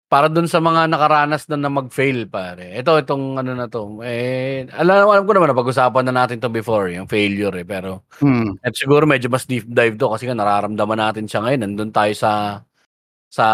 [0.06, 2.78] para dun sa mga nakaranas na na mag-fail pare.
[2.78, 4.00] Ito itong ano na to.
[4.06, 8.06] Eh alam, alam ko naman na pag-usapan na natin to before, yung failure eh, pero
[8.22, 8.54] Hmm.
[8.62, 11.62] at siguro medyo mas deep dive to kasi nga nararamdaman natin siya ngayon.
[11.68, 12.62] Nandun tayo sa
[13.28, 13.46] sa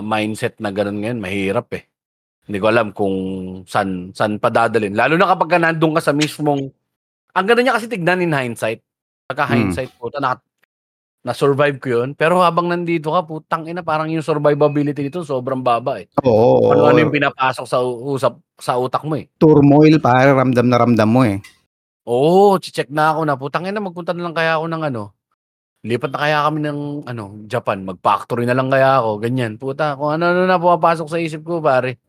[0.00, 1.89] mindset na ganun ngayon, mahirap eh.
[2.50, 3.14] Hindi ko alam kung
[3.62, 4.90] saan, saan padadalin.
[4.90, 6.66] Lalo na kapag ka nandun ka sa mismong,
[7.30, 8.82] ang ganda niya kasi tignan in hindsight.
[9.30, 9.70] Pagka Hmm.
[9.70, 10.34] hindsight, puta, na,
[11.22, 12.18] na-survive ko yun.
[12.18, 16.10] Pero habang nandito ka, putang ina, parang yung survivability nito sobrang baba eh.
[16.26, 16.74] Oo.
[16.74, 19.30] Ano, ano yung pinapasok sa usap sa utak mo eh.
[19.38, 21.38] turmoil, pare, ramdam na ramdam mo eh.
[22.10, 23.38] Oo, check na ako na.
[23.38, 25.14] Putang ina, magpunta na lang kaya ako ng ano.
[25.86, 27.86] Lipat na kaya kami ng ano, Japan.
[27.86, 29.22] Mag-factory na lang kaya ako.
[29.22, 29.54] Ganyan.
[29.54, 32.02] Puta, kung ano-ano na pumapasok sa isip ko, pare.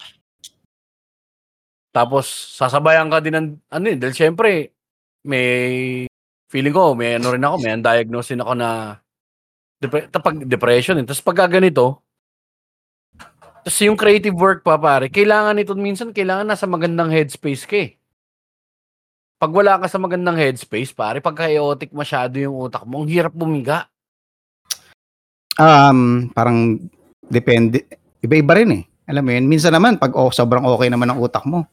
[1.91, 4.71] Tapos, sasabayan ka din ng, ano eh, dahil syempre,
[5.27, 6.07] may,
[6.47, 8.99] feeling ko, may ano rin ako, may undiagnosed din ako na,
[9.83, 11.05] dep- tapag depression eh.
[11.05, 11.99] Tapos pagka ganito,
[13.61, 17.91] tapos yung creative work pa, pare, kailangan ito, minsan, kailangan nasa magandang headspace ka eh
[19.41, 23.33] pag wala ka sa magandang headspace, pare, pag chaotic masyado yung utak mo, ang hirap
[23.33, 23.89] bumiga.
[25.57, 26.77] Um, parang
[27.25, 27.89] depende,
[28.21, 28.83] iba-iba rin eh.
[29.09, 31.65] Alam mo yun, minsan naman pag oh, sobrang okay naman ang utak mo,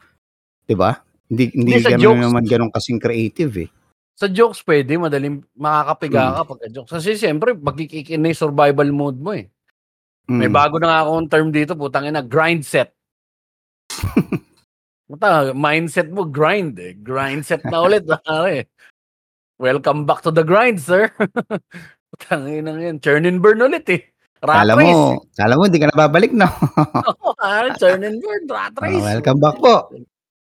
[0.68, 1.00] 'di ba?
[1.26, 2.22] Hindi hindi Hindi, ganun jokes.
[2.22, 3.68] naman ganun kasing creative eh.
[4.14, 6.34] Sa jokes, pwede, madaling makakapiga Mm.
[6.34, 6.90] ka pagka jokes.
[6.92, 9.46] Kasi siyempre, magkikick in na yung survival mode mo eh.
[10.26, 10.54] May Mm.
[10.54, 12.92] bago na nga akong term dito, putang ina, grind set.
[15.08, 16.92] Puta, mindset mo, grind eh.
[16.92, 18.68] Grind set na ulit, pare.
[19.56, 21.08] Welcome back to the grind, sir.
[22.12, 22.98] Putang ina yan.
[23.00, 24.02] Churn and burn ulit eh.
[24.38, 24.94] Rat Kala race.
[24.94, 26.46] mo, kala mo hindi ka nababalik no.
[26.46, 29.02] Oo, pare, churn and burn, rat Ah, race.
[29.02, 29.74] welcome back po.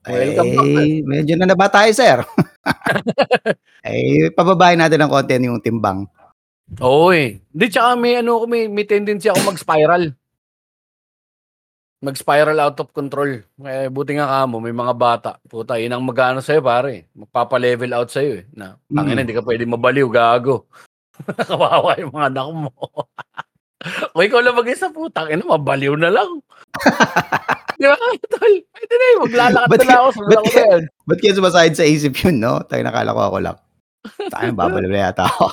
[0.08, 2.24] Welcome back, Eh, medyo na naba tayo, sir.
[3.84, 6.08] eh, pababahin natin ng konti yung timbang.
[6.80, 7.40] Oo eh.
[7.48, 10.12] Di tsaka may ano may, may tendency ako mag-spiral.
[11.98, 13.42] Mag-spiral out of control.
[13.66, 15.30] Eh, buti nga kamo, may mga bata.
[15.42, 17.10] Puta, yun ang mag-ano sa'yo, pare.
[17.10, 18.44] Magpapa-level out sa'yo eh.
[18.54, 19.18] Na, Mm.
[19.18, 20.70] hindi ka pwede mabaliw, gago.
[21.50, 22.70] Kawawa yung mga anak mo.
[24.14, 26.42] O ikaw lang mag-isa, putang ina, mabaliw na lang.
[27.78, 27.94] Di ba,
[28.26, 28.54] tol?
[28.74, 30.10] Pwede na yun, maglalakad na lang ako.
[30.18, 30.82] Ba't ako yan.
[31.06, 32.58] Ba't kaya sumasahid sa isip yun, no?
[32.66, 33.56] Tayo nakala ko ako lang.
[34.34, 35.46] Tayo, babaliw na yata ako.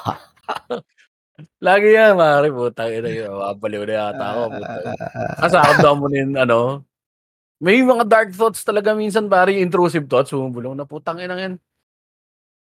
[1.61, 3.29] Lagi yan, pare, putang ina yun.
[3.29, 4.41] Mabaliw na yata ako.
[4.57, 4.69] ina.
[5.45, 6.81] Kasakam mo din, ano,
[7.61, 11.55] may mga dark thoughts talaga minsan, pare, intrusive thoughts, bumubulong na putang ina yan.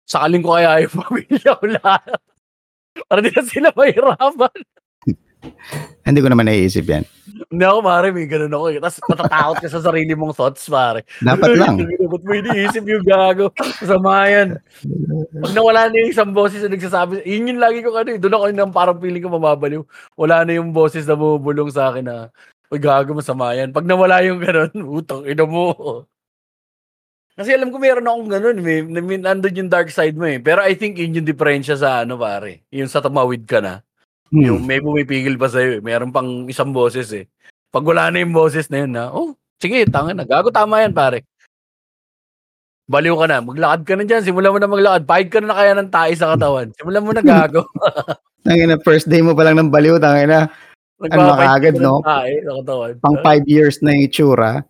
[0.06, 2.14] Sakaling ko kaya yung pamilya ko lahat.
[3.08, 4.56] Para di na sila mahirapan.
[6.06, 7.04] Hindi ko naman naiisip yan.
[7.46, 8.64] Hindi ako, pare, may ganun ako.
[8.70, 8.78] eh.
[8.80, 11.02] Tapos matatakot ka sa sarili mong thoughts, pare.
[11.20, 11.74] Dapat lang.
[11.84, 13.50] Ba't mo iniisip yung gago?
[13.54, 14.48] Masama yan.
[15.42, 18.34] Pag nawala na yung isang boses na nagsasabi, yun yung lagi ko ano, eh, doon
[18.34, 19.82] ako nang parang feeling ko mababaliw.
[20.16, 22.16] Wala na yung boses na bumubulong sa akin na,
[22.66, 23.70] Uy, gago, masama yan.
[23.70, 26.02] Pag nawala yung ganun, utang, ina mo.
[27.36, 30.40] Kasi alam ko meron akong ganun, may, may nandun yung dark side mo eh.
[30.42, 33.85] Pero I think yun yung diferensya sa ano pare, yung sa tumawid ka na.
[34.34, 34.66] Yung Hmm.
[34.66, 35.82] may pumipigil pa sa'yo eh.
[35.82, 37.26] Meron pang isang boses eh.
[37.70, 40.26] Pag wala na yung boses na yun na, oh, sige, tanga na.
[40.26, 41.22] Gago, tama yan pare.
[42.86, 43.38] Baliw ka na.
[43.42, 44.22] Maglakad ka na dyan.
[44.22, 45.02] Simulan mo na maglakad.
[45.06, 46.70] Pahid ka na, na kaya ng tae sa katawan.
[46.78, 47.66] Simulan mo na gago.
[48.46, 50.46] Tangin na, first day mo pa lang ng baliw, tangin na,
[51.02, 51.98] kaagad, ka ng no?
[52.02, 52.92] Tae sa katawan.
[53.02, 54.62] pang five years na yung itsura.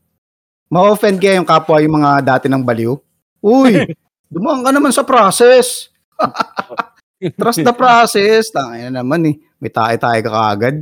[0.72, 2.96] Ma-offend kaya yung kapwa yung mga dati ng baliw.
[3.44, 3.84] Uy,
[4.32, 5.92] dumaan ka naman sa process.
[7.40, 8.48] Trust the process.
[8.48, 9.36] Tangin na naman eh.
[9.60, 10.76] May tae-tae ka kaagad.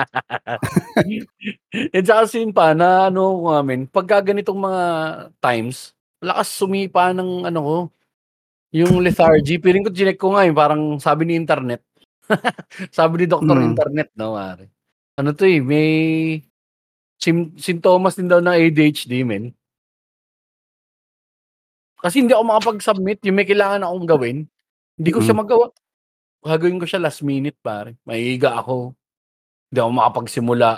[1.94, 4.82] And saka sin pa na ano ko amin, pagka ganitong mga
[5.40, 7.76] times, lakas sumipa ng ano ko,
[8.70, 9.58] yung lethargy.
[9.58, 11.82] Piling ko, chinek ko nga yun, parang sabi ni internet.
[12.96, 13.56] sabi ni Dr.
[13.58, 13.66] Mm.
[13.74, 14.70] Internet, no, mare.
[15.18, 15.90] Ano to eh, may
[17.18, 19.52] sim- sintomas din daw ng ADHD, men.
[22.00, 24.38] Kasi hindi ako makapag-submit, yung may kailangan akong gawin,
[24.96, 25.40] hindi ko siya Mm.
[25.44, 25.66] magawa.
[26.40, 28.00] Gagawin ko siya last minute, pare.
[28.08, 28.96] Mahihiga ako.
[29.70, 30.70] Hindi ako makapagsimula.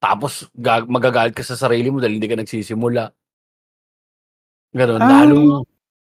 [0.00, 3.12] Tapos gag- magagalit ka sa sarili mo dahil hindi ka nagsisimula.
[4.72, 5.00] Ganun.
[5.00, 5.08] Ah.
[5.24, 5.64] Lalo,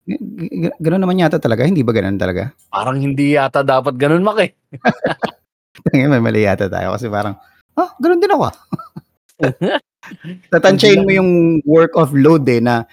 [0.08, 1.68] G- Ganun naman yata talaga.
[1.68, 2.56] Hindi ba ganun talaga?
[2.72, 4.52] parang hindi yata dapat ganun, Mak eh.
[5.92, 6.96] Tangin, may mali yata tayo.
[6.96, 7.36] Kasi parang,
[7.76, 8.44] ah, ganun din ako.
[8.50, 8.56] ah."
[10.48, 12.88] Tatansyahin mo yung work of load eh na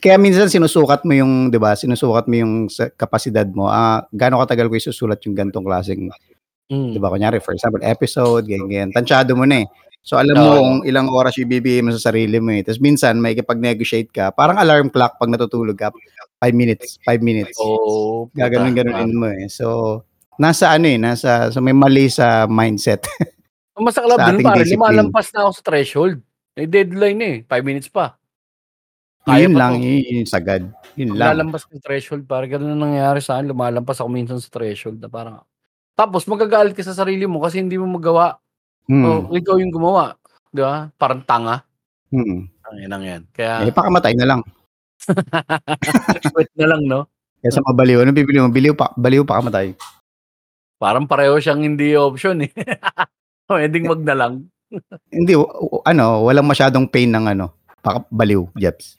[0.00, 1.76] kaya minsan sinusukat mo yung, 'di ba?
[1.76, 2.54] Sinusukat mo yung
[2.96, 3.68] kapasidad mo.
[3.68, 6.08] Ah, gaano katagal ko isusulat yung gantong klaseng,
[6.72, 6.96] Mm.
[6.96, 7.12] 'di ba?
[7.12, 8.90] Kunyari, for example, episode, ganyan, ganyan.
[8.96, 9.68] Tansyado mo na eh.
[10.02, 10.58] So alam mo Oo.
[10.58, 12.66] kung ilang oras ibibigay mo sa sarili mo eh.
[12.66, 14.34] Tapos minsan may negotiate ka.
[14.34, 15.94] Parang alarm clock pag natutulog ka.
[16.42, 17.54] 5 minutes, 5 minutes.
[17.62, 18.26] Oo.
[18.26, 18.50] puta.
[18.50, 19.46] Gaganon-ganonin mo eh.
[19.46, 20.02] So
[20.42, 23.06] nasa ano eh, nasa so may mali sa mindset.
[23.78, 24.74] Masaklap pare, discipline.
[24.74, 26.14] lumalampas na ako sa threshold.
[26.58, 27.36] May deadline eh.
[27.46, 28.18] 5 minutes pa.
[29.22, 29.86] Kaya yun pa lang, to.
[29.86, 30.62] yun, yun sagad.
[30.98, 31.38] Yun lang.
[31.38, 32.22] Lumalampas ng threshold.
[32.26, 33.54] Parang ganun ang nangyayari sa akin.
[33.54, 35.40] Lumalampas ako minsan sa threshold na parang
[35.92, 38.40] tapos magagalit ka sa sarili mo kasi hindi mo magawa.
[38.88, 39.04] Hmm.
[39.04, 40.16] Oh, ikaw yung gumawa.
[40.50, 40.88] Di ba?
[40.96, 41.62] Parang tanga.
[42.10, 42.48] Hmm.
[42.48, 43.22] Ang inang yan.
[43.30, 44.40] Kaya, Eh, pakamatay na lang.
[46.34, 47.06] quit na lang, no?
[47.42, 48.48] Kaya sa mabaliw, ano bibili mo?
[48.48, 49.74] Baliw pa, baliw pakamatay.
[50.78, 52.50] Parang pareho siyang hindi option, eh.
[53.50, 54.32] Pwedeng wag na lang.
[55.10, 55.36] Hindi,
[55.84, 58.96] ano, walang masyadong pain ng ano, pakabaliw, Jeps.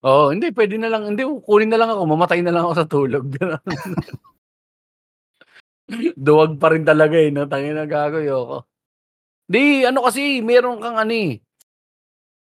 [0.00, 1.12] Oo, hindi, pwede na lang.
[1.12, 2.02] Hindi, kunin na lang ako.
[2.08, 3.24] Mamatay na lang ako sa tulog.
[6.16, 7.28] Duwag pa rin talaga eh.
[7.28, 7.44] No?
[7.44, 8.64] Tangin na gago, yoko.
[9.44, 11.42] Di, ano kasi, meron kang ano eh.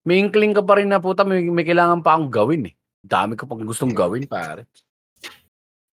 [0.06, 2.74] May inkling ka pa rin na puta, may, may kailangan pa akong gawin eh.
[3.02, 4.70] Dami ko pang gustong gawin, pare.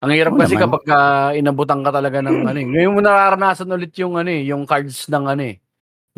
[0.05, 0.63] Ang hirap kasi naman.
[0.67, 2.67] kapag uh, inabutan ka talaga ng ano eh.
[2.67, 5.57] Ngayon mo nararanasan ulit yung ano eh, yung cards ng ano eh.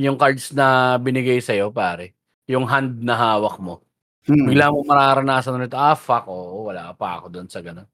[0.01, 2.16] Yung cards na binigay sa'yo, pare.
[2.51, 3.84] Yung hand na hawak mo.
[4.24, 4.48] Hmm.
[4.48, 7.84] Bigla mo mararanasan ulit, ah, fuck, oo, wala pa ako doon sa gano'n.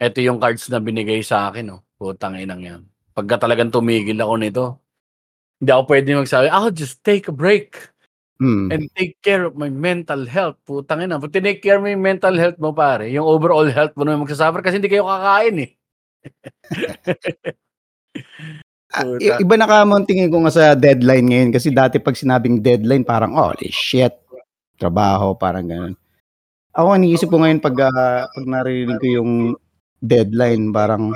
[0.00, 1.82] Ito yung cards na binigay sa akin, oh.
[2.00, 2.80] Putang inang yan.
[3.12, 4.64] Pagka talagang tumigil ako nito,
[5.60, 7.76] hindi ako pwede magsabi, I'll just take a break
[8.40, 8.68] Hmm.
[8.72, 10.56] and take care of my mental health.
[10.68, 11.20] Putang ina.
[11.20, 14.24] Pag tinake care mo yung mental health mo, pare, yung overall health mo na yung
[14.28, 15.70] magsasuffer kasi hindi kayo kakain, eh.
[19.22, 22.58] I- iba na ka mo tingin ko nga sa deadline ngayon kasi dati pag sinabing
[22.60, 24.12] deadline parang holy shit
[24.80, 25.94] trabaho parang ganun
[26.72, 29.32] ako iniisip ko ngayon pag ah, pag naririnig ko yung
[30.00, 31.12] deadline parang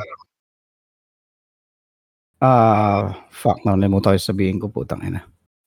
[2.45, 5.25] ah fuck na nalimutan ko sabihin ko putang ina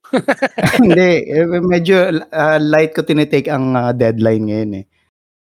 [0.79, 4.85] hindi eh, medyo ah, light ko tinitake ang ah, deadline ngayon eh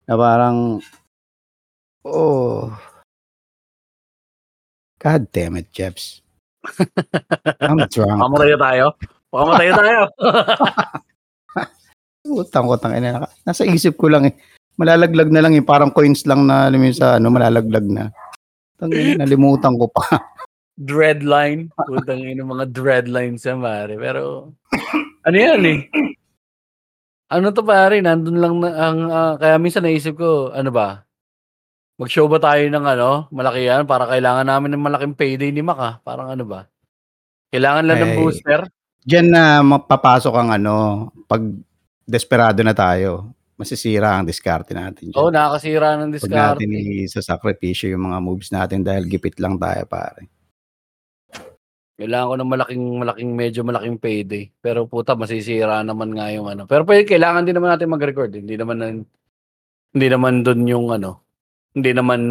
[0.05, 0.77] na parang
[2.05, 2.69] oh
[5.05, 6.25] God damn it, Jeps.
[7.61, 8.17] I'm drunk.
[8.17, 8.97] Pakamatay tayo.
[9.29, 10.01] Pakamatay tayo.
[12.25, 13.21] Utang ko tang ina.
[13.21, 14.33] naka- Nasa isip ko lang eh.
[14.75, 15.63] Malalaglag na lang eh.
[15.63, 18.09] Parang coins lang na alam yun sa ano, malalaglag na.
[18.75, 20.03] Tang ina, nalimutan ko pa.
[20.75, 21.71] dreadline.
[21.71, 23.95] Putang ina mga dreadlines yan, pare.
[23.95, 24.51] Pero,
[25.23, 25.79] ano yan eh?
[27.31, 31.01] Ano to pare, nandun lang na, ang, ah, kaya minsan naisip ko, ano ba?
[31.95, 35.79] Mag-show ba tayo ng ano, malaki yan, para kailangan namin ng malaking payday ni Mac
[35.79, 35.95] ah.
[36.03, 36.67] Parang ano ba?
[37.55, 38.17] Kailangan lang ng Ay.
[38.19, 38.59] booster.
[39.05, 40.75] Diyan na mapapasok ang ano,
[41.25, 41.39] pag
[42.05, 45.35] desperado na tayo, masisira ang diskarte natin Oo, oh, dyan.
[45.41, 46.57] nakakasira ng Pag discard.
[46.61, 46.69] natin
[47.09, 50.29] i-sakripisyo yung mga moves natin dahil gipit lang tayo pare.
[51.95, 54.51] Kailangan ko ng malaking, malaking, medyo malaking payday.
[54.59, 56.67] Pero puta, masisira naman nga yung ano.
[56.67, 58.35] Pero pwede, kailangan din naman natin mag-record.
[58.35, 59.07] Hindi naman,
[59.95, 61.23] hindi naman doon yung ano.
[61.71, 62.21] Hindi naman,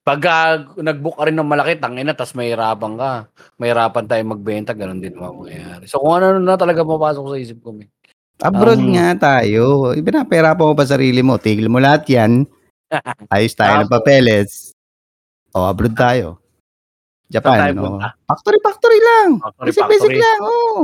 [0.00, 3.28] pagka nag-book ka rin ng malaki, tangina, tas mahirapan ka.
[3.60, 5.84] Mahirapan tayo magbenta, ganun din naman mangyayari.
[5.84, 7.92] So kung ano na talaga mapasok sa isip ko, may.
[8.40, 9.92] Abroad Um, nga tayo.
[9.92, 11.36] Ibinapahirapan mo pa sarili mo.
[11.36, 12.48] Tigil mo lahat yan.
[13.34, 13.94] Ayos tayo ng Tapos?
[14.00, 14.50] papeles.
[15.50, 16.40] O, abroad tayo.
[17.28, 17.82] Japan, tayo no?
[17.94, 18.08] punta?
[18.26, 19.28] Factory, factory lang.
[19.38, 20.18] Factory, Basic, basic factory.
[20.18, 20.38] lang.
[20.42, 20.78] Oh.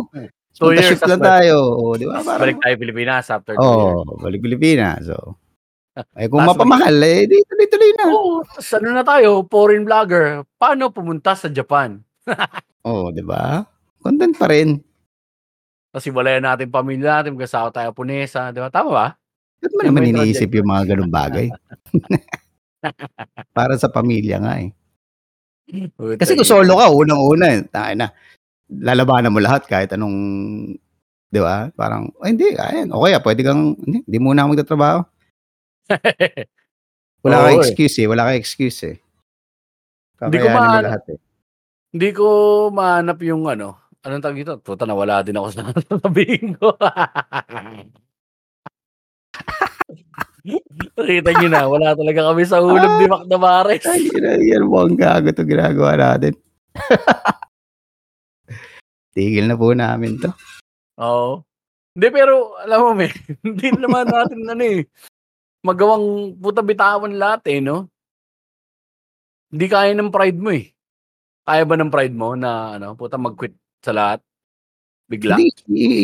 [0.56, 1.56] Two Punta years, shift lang tayo.
[1.74, 2.22] O, di ba?
[2.22, 3.96] Parang, Balik tayo Pilipinas after two years.
[3.98, 5.00] oh, balik Pilipinas.
[5.04, 5.18] So,
[6.16, 8.04] eh, kung Tas mapamahal, eh, di tuloy-tuloy na.
[8.08, 10.44] Oo, tas ano na tayo, foreign vlogger.
[10.54, 11.98] Paano pumunta sa Japan?
[12.86, 13.66] Oh, di ba?
[13.98, 14.78] Content pa rin.
[15.92, 18.68] Kasi wala natin pamilya natin, magkasama tayo punesa, di ba?
[18.68, 19.06] Tama ba?
[19.62, 21.48] Ba't mo naman iniisip yung mga ganung bagay?
[23.56, 24.70] Para sa pamilya nga eh.
[26.20, 28.08] Kasi kung solo ka, unang-una, eh, tayo na.
[28.70, 30.14] Lalabanan mo lahat kahit anong,
[31.30, 31.72] di ba?
[31.74, 35.00] Parang, ay, hindi, ayan, okay, ah, pwede kang, hindi, hindi muna ako magtatrabaho.
[37.26, 37.62] Wala Oo, kang eh.
[37.66, 38.96] excuse eh, wala kang excuse eh.
[40.14, 41.18] Ko Kakayanin mo lahat eh.
[41.90, 42.26] Hindi ko
[42.70, 44.54] mahanap yung ano, anong tawag dito?
[44.62, 45.66] Puta, nawala din ako sa
[46.06, 46.78] sabihin ko.
[50.96, 53.82] Nakita nyo na, wala talaga kami sa ulam ni Mac Navares.
[53.82, 56.38] Ay, yan, yan ang gago to ginagawa natin.
[59.16, 60.30] Tigil na po namin to.
[61.02, 61.42] Oo.
[61.96, 63.10] Hindi, pero alam mo, may,
[63.42, 64.86] hindi naman natin ano eh,
[65.66, 67.90] magawang puta bitawan lahat eh, no?
[69.50, 70.70] Hindi kaya ng pride mo eh.
[71.46, 74.18] Kaya ba ng pride mo na ano, puta mag-quit sa lahat?
[75.06, 75.38] Bigla?
[75.38, 75.54] Hindi,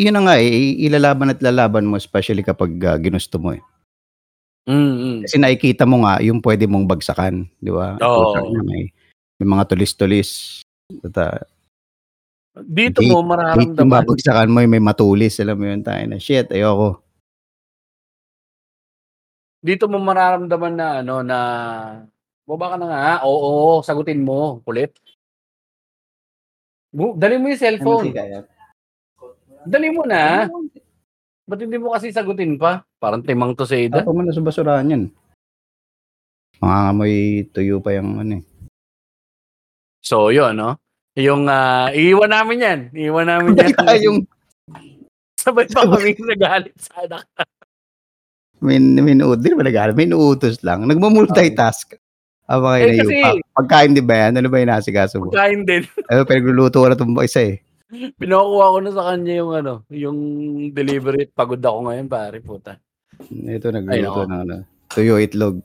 [0.07, 3.62] yun na nga eh, ilalaban at lalaban mo especially kapag ah, ginusto mo eh.
[4.71, 5.18] Mm, mm.
[5.27, 7.99] Kasi nakikita mo nga yung pwede mong bagsakan, di ba?
[7.99, 8.38] Oo.
[8.47, 8.95] Ina, May,
[9.42, 10.62] may mga tulis-tulis.
[11.03, 11.42] At, ah,
[12.62, 14.05] Dito Gate- mo mararamdaman.
[14.05, 17.01] babagsakan mo, yung may matulis, alam mo yun, tayo na, shit, ayoko.
[19.62, 21.38] Dito mo mararamdaman na ano na
[22.45, 23.07] baba ka na nga.
[23.23, 24.59] Oo, sagutin mo.
[24.66, 24.99] Kulit.
[26.93, 28.13] Bu- Dali mo yung cellphone.
[29.65, 30.47] Dali mo na.
[31.49, 32.85] Ba't hindi mo kasi sagutin pa?
[33.01, 34.05] Parang timang to sa ida.
[34.05, 35.03] Tapo mo na sa basurahan yan.
[36.63, 38.45] Mangangamoy tuyo pa yung ano eh.
[40.05, 40.79] So, yun, no?
[41.19, 42.81] Yung, ah, iiwan namin yan.
[42.95, 43.73] Iiwan namin yan.
[44.07, 44.19] Yung
[45.43, 47.27] Sabay pa kami nagalit sa anak.
[48.63, 50.87] Min minuut din ba nag May inuutos lang.
[50.87, 51.99] Nagmu-multitask.
[52.53, 53.09] Habang kayo Eh, nayupa.
[53.33, 54.33] kasi- Pagkain din ba yan?
[54.37, 55.33] Ano ba yung nasikaso mo?
[55.33, 55.83] Pagkain din.
[56.12, 57.57] Ano, pinagluluto ko na itong isa eh.
[57.93, 60.19] Pinakuha ko na sa kanya yung ano, yung
[60.71, 61.29] delivery.
[61.29, 62.77] Pagod ako ngayon, pare, puta.
[63.29, 64.55] Ito, nagluluto ng ano.
[64.88, 65.65] Tuyo itlog.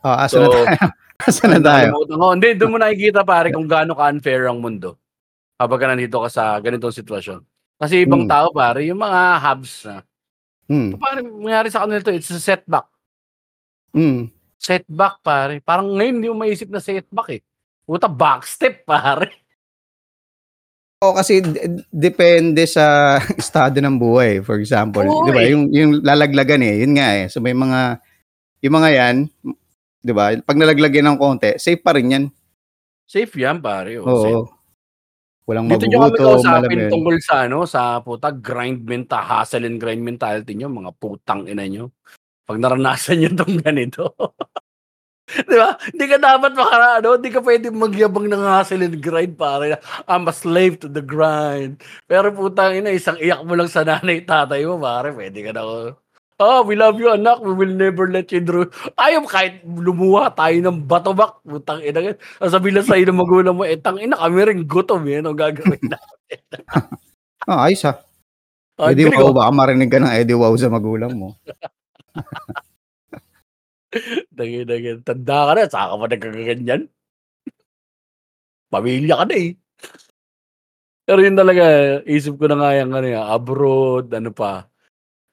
[0.00, 0.66] Oh, asa na So, tayo?
[1.28, 1.86] asa na tayo?
[2.06, 2.30] Ko.
[2.30, 4.98] Hindi, doon mo nakikita pare kung gaano ka-unfair ang mundo.
[5.54, 7.40] Kapag ka nandito ka sa ganitong sitwasyon.
[7.76, 8.30] Kasi ibang Hmm.
[8.30, 10.02] tao pare, yung mga hubs na.
[10.66, 10.94] Hmm.
[10.94, 12.86] Pare, mangyari sa kanila to, it's a setback.
[13.90, 14.30] Hmm.
[14.60, 15.64] Setback pare.
[15.64, 17.40] Parang ngayon hindi mo maisip na setback eh.
[17.88, 19.40] Puta, backstep pare.
[21.00, 24.44] O kasi d- depende sa estado ng buhay.
[24.44, 25.40] For example, Oo, 'di ba?
[25.40, 25.48] eh.
[25.56, 27.24] Yung yung lalaglagan eh, yun nga eh.
[27.32, 28.04] So may mga
[28.60, 29.16] yung mga 'yan,
[30.04, 30.36] 'di ba?
[30.44, 32.24] Pag nalaglagyan ng konti, safe pa rin 'yan.
[33.08, 33.96] Safe yan pare.
[33.96, 34.20] Oh, Oo.
[34.20, 34.60] safe.
[35.48, 36.92] Walang Dito nyo kami magugutom, alam mo kausapin yun.
[36.92, 41.64] tungkol sa ano, sa puta, grind mental, hustle and grind mentality nyo, mga putang ina
[41.66, 41.90] nyo.
[42.50, 44.10] Pag naranasan nyo tong ganito.
[45.46, 45.78] Di ba?
[45.78, 49.78] Hindi ka dapat makara, ano, hindi ka pwede magyabang ng hustle and grind, pare.
[50.10, 51.78] I'm a slave to the grind.
[52.10, 55.94] Pero putang ina, isang iyak mo lang sa nanay, tatay mo, pare, pwede ka na,
[56.40, 57.38] Oh, we love you, anak.
[57.44, 58.66] We will never let you draw.
[58.98, 61.38] Ayaw, kahit lumuha tayo ng batobak.
[61.44, 62.00] Putang ina.
[62.00, 62.16] yan.
[62.40, 65.22] Sasabihin lang sa'yo ng magulang mo, eh, tang ina, kami rin gutom, eh.
[65.22, 66.00] Ano gagawin na?
[67.48, 67.96] Ah, ayos ah.
[68.76, 69.36] Ah, Eddie galing, wow, oh.
[69.36, 71.36] baka marinig ka ng Eddie wow sa magulang mo.
[74.30, 74.88] Dagi, dagi.
[75.02, 76.80] Tanda ka na, saka ka pa nagkakaganyan.
[78.70, 79.50] Pamilya ka na eh.
[81.10, 81.64] Pero yun talaga,
[82.06, 84.70] isip ko na nga yung ano, yan, abroad, ano pa,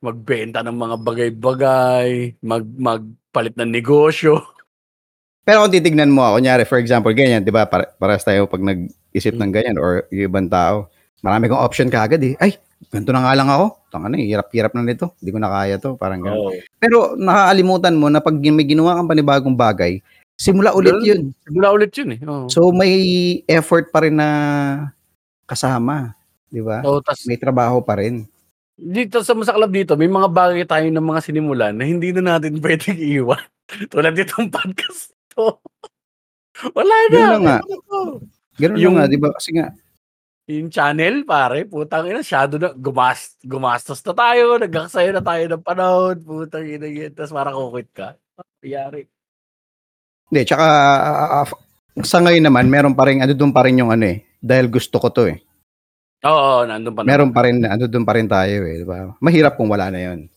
[0.02, 2.10] magbenta ng mga bagay-bagay,
[2.42, 4.42] mag, magpalit ng negosyo.
[5.46, 9.38] Pero kung titignan mo, kunyari, for example, ganyan, di ba, para, paras tayo pag nag-isip
[9.38, 9.48] Hmm.
[9.48, 10.90] ng ganyan or yung ibang tao,
[11.22, 12.34] marami kong option kaagad eh.
[12.42, 13.66] Ay, ganito na nga lang ako.
[13.88, 15.12] Tanga na, eh, hirap-hirap na nito.
[15.18, 15.96] Hindi ko na kaya to.
[15.96, 16.38] Parang ganun.
[16.38, 16.52] Oo.
[16.78, 20.00] Pero nakakalimutan mo na pag may ginawa kang panibagong bagay,
[20.36, 21.08] simula ulit Ganun.
[21.08, 21.22] yun.
[21.44, 22.20] Simula ulit yun eh.
[22.24, 22.46] Oo.
[22.48, 22.94] So may
[23.46, 24.30] effort pa rin na
[25.46, 26.14] kasama.
[26.48, 26.80] Di ba?
[26.80, 28.24] So, tas, May trabaho pa rin.
[28.78, 32.56] dito sa masaklab dito, may mga bagay tayo ng mga sinimulan na hindi na natin
[32.64, 33.42] pwedeng iiwan.
[33.90, 35.58] Tulad ditong podcast to.
[36.78, 37.12] Wala na.
[37.12, 37.58] Yun na nga.
[37.60, 38.22] Ano?
[38.58, 39.30] Ganun Yung- na nga, di ba?
[39.34, 39.74] Kasi nga,
[40.48, 45.60] Yung channel, pare, putang ina, shadow na, gumas, gumastos na tayo, nagkakasaya na tayo ng
[45.64, 48.16] panahon, putang ina yun, tapos parang kukwit ka.
[48.64, 49.04] Piyari.
[50.32, 50.66] hindi, tsaka
[51.44, 51.48] ah,
[52.00, 55.04] sa ngayon naman, meron pa rin, ano doon pa rin yung ano eh, dahil gusto
[55.04, 55.44] ko to eh.
[56.24, 59.12] Oo, nandun pa Meron pa rin, ano doon pa rin tayo eh, di ba?
[59.20, 60.32] Mahirap kung wala na yun.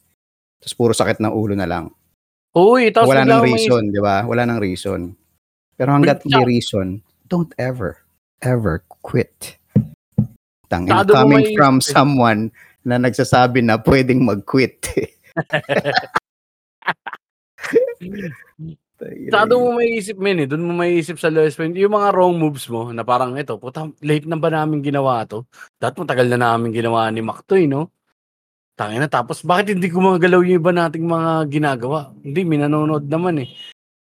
[0.59, 1.87] Tapos puro sakit ng ulo na lang.
[2.51, 4.27] Uy, tapos Wala nang may- reason, di ba?
[4.27, 5.15] Wala nang reason.
[5.79, 6.99] Pero hanggat may reason,
[7.31, 8.03] don't ever,
[8.43, 9.60] ever quit.
[10.71, 12.55] Tang Masyado mo coming may- from someone
[12.87, 14.79] na nagsasabi na pwedeng mag-quit.
[19.01, 20.49] Masyado mo may isip, men, eh.
[20.49, 21.75] Doon mo may isip sa lowest point.
[21.75, 25.43] Yung mga wrong moves mo, na parang ito, puta, late na ba namin ginawa to?
[25.81, 27.91] Dati matagal na namin ginawa ni Mac to, eh, no?
[28.77, 32.13] Tangina, tapos bakit hindi ko mga galaw yung iba nating mga ginagawa?
[32.25, 33.51] Hindi, minanonood naman eh.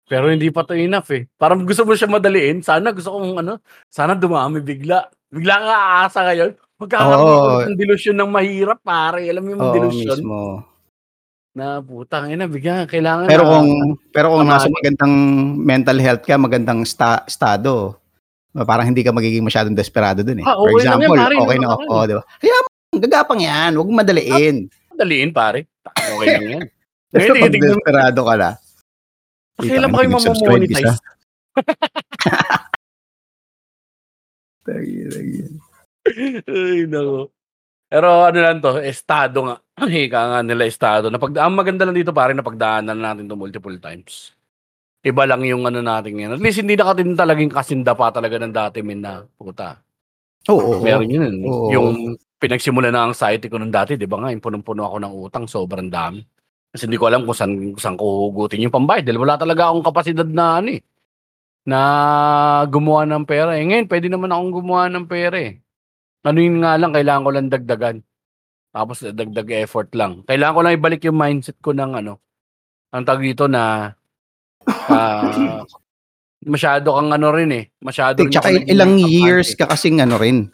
[0.10, 1.30] Pero hindi pa to enough eh.
[1.38, 2.62] Parang gusto mo siya madaliin.
[2.66, 5.10] Sana gusto kong ano, sana dumami bigla.
[5.34, 6.52] Bigla ka aasa ngayon.
[6.78, 7.42] Magkakaroon Oo.
[7.42, 7.62] oh.
[7.66, 9.26] ng delusyon ng mahirap, pare.
[9.26, 10.40] Alam mo yung Oo, delusyon mismo.
[11.54, 13.70] na putang ina, bigla kailangan Pero na- kung
[14.10, 15.14] pero kung nasa magandang
[15.58, 17.98] mental health ka, magandang sta- estado,
[18.66, 20.46] parang hindi ka magiging masyadong desperado dun eh.
[20.46, 22.24] Ah, For okay yan, example, pare, okay na ako, di ba?
[22.38, 22.56] Kaya
[22.94, 24.56] gagapang yan, huwag madaliin.
[24.94, 25.66] Daliin, pare.
[25.82, 26.64] Okay lang yan.
[27.14, 28.50] Basta pag desperado ka na,
[29.54, 30.98] Kailan ba kayo mamamonetize?
[36.48, 37.32] Ay, nako.
[37.94, 39.56] Pero ano lang to, estado nga.
[40.10, 41.14] Ika nga nila estado.
[41.14, 44.34] Na pag, ang maganda lang dito pare, na pagdaanan natin to multiple times.
[45.06, 46.34] Iba lang yung ano natin ngayon.
[46.40, 49.78] At least hindi nakatin talagang kasinda pa talaga ng dati min na puta.
[50.50, 50.82] Oo, oo.
[50.82, 51.34] Meron yun.
[51.46, 51.70] Oo.
[51.70, 51.90] Yung
[52.42, 55.46] pinagsimula na ang anxiety ko nung dati, di ba nga, yung punong-puno ako ng utang,
[55.48, 56.24] sobrang dami.
[56.74, 59.06] Kasi hindi ko alam kung saan, saan ko hugutin yung pambayad.
[59.06, 60.82] Dahil wala talaga akong kapasidad na ano eh,
[61.64, 61.80] na
[62.68, 63.56] gumawa ng pera.
[63.56, 65.64] Eh ngayon, pwede naman akong gumawa ng pera eh.
[66.24, 67.98] Ano yun nga lang, kailangan ko lang dagdagan.
[68.74, 70.26] Tapos dagdag effort lang.
[70.26, 72.20] Kailangan ko lang ibalik yung mindset ko ng ano,
[72.90, 73.94] ang tag dito na
[74.90, 75.62] ah,
[76.54, 77.66] masyado kang ano rin eh.
[77.80, 80.50] Masyado rin Tsaka ako naging ilang years ka kasing ano rin,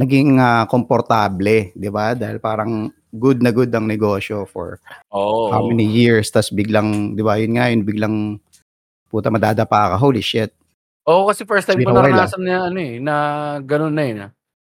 [0.00, 2.16] naging ah, komportable, di ba?
[2.16, 4.78] Dahil parang good na good ang negosyo for
[5.10, 5.50] Oo.
[5.50, 8.38] how many years, tas biglang, di ba, yun nga, yun biglang,
[9.10, 10.54] puta, madadapa ka, holy shit.
[11.10, 13.14] Oo, kasi first time ko naranasan na ano eh, na
[13.58, 14.14] gano'n na eh.
[14.14, 14.26] Na.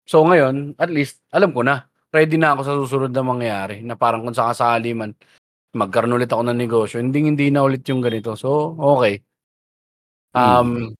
[0.09, 3.95] So ngayon, at least, alam ko na ready na ako sa susunod na mangyayari na
[3.95, 5.14] parang kung sakasali man
[5.70, 8.34] magkaroon ulit ako ng negosyo, hindi hindi na ulit yung ganito.
[8.34, 9.22] So, okay.
[10.34, 10.95] Um, Mm.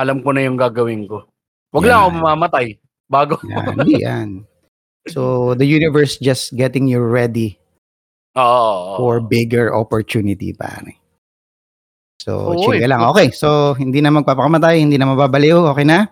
[0.00, 1.28] alam ko na yung gagawin ko.
[1.76, 2.66] Wag lang ako mamamatay
[3.04, 3.36] bago.
[3.44, 4.30] Yan, hindi yan.
[5.12, 7.60] So, the universe just getting you ready
[8.32, 8.96] Oo.
[8.96, 10.96] for bigger opportunity, pare.
[12.22, 12.90] So, Oo, chill ka eh.
[12.90, 13.02] lang.
[13.14, 16.08] Okay, so hindi na magpapakamatay, hindi na mababaliw, okay na?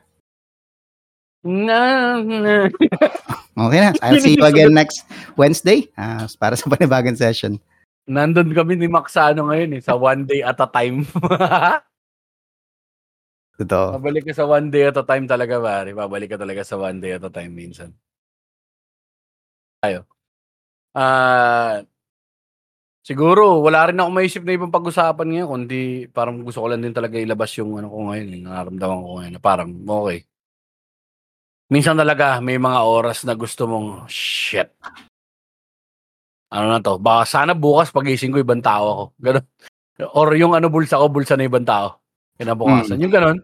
[1.42, 2.70] Na, na.
[3.52, 3.90] Okay na.
[3.98, 5.02] I'll see you again next
[5.34, 7.58] Wednesday ah, para sa panibagong session.
[8.06, 11.02] Nandun kami ni Max sa ano ngayon eh, sa one day at a time.
[13.62, 14.00] Totoo.
[14.00, 15.94] Babalik ka sa one day at a time talaga, pare.
[15.94, 17.94] Babalik ka talaga sa one day at a time minsan.
[19.82, 20.06] Tayo.
[20.94, 21.82] Ah,
[23.02, 25.80] siguro, wala rin ako maisip na ibang pag-usapan ngayon, kundi
[26.10, 29.32] parang gusto ko lang din talaga ilabas yung ano ko ngayon, yung nararamdaman ko ngayon,
[29.36, 30.18] na parang, okay.
[31.72, 34.70] Minsan talaga, may mga oras na gusto mong, shit.
[36.52, 37.00] Ano na to?
[37.00, 39.04] Baka sana bukas pagising ko, ibang tao ako.
[39.24, 39.46] Ganun.
[40.12, 42.00] Or yung ano, bulsa ko, bulsa na ibang tao.
[42.36, 43.00] Kinabukasan.
[43.00, 43.38] Yung ganun.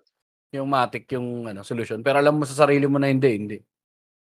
[0.50, 2.00] Yung matik, yung ano, solution.
[2.00, 3.56] Pero alam mo sa sarili mo na hindi, hindi.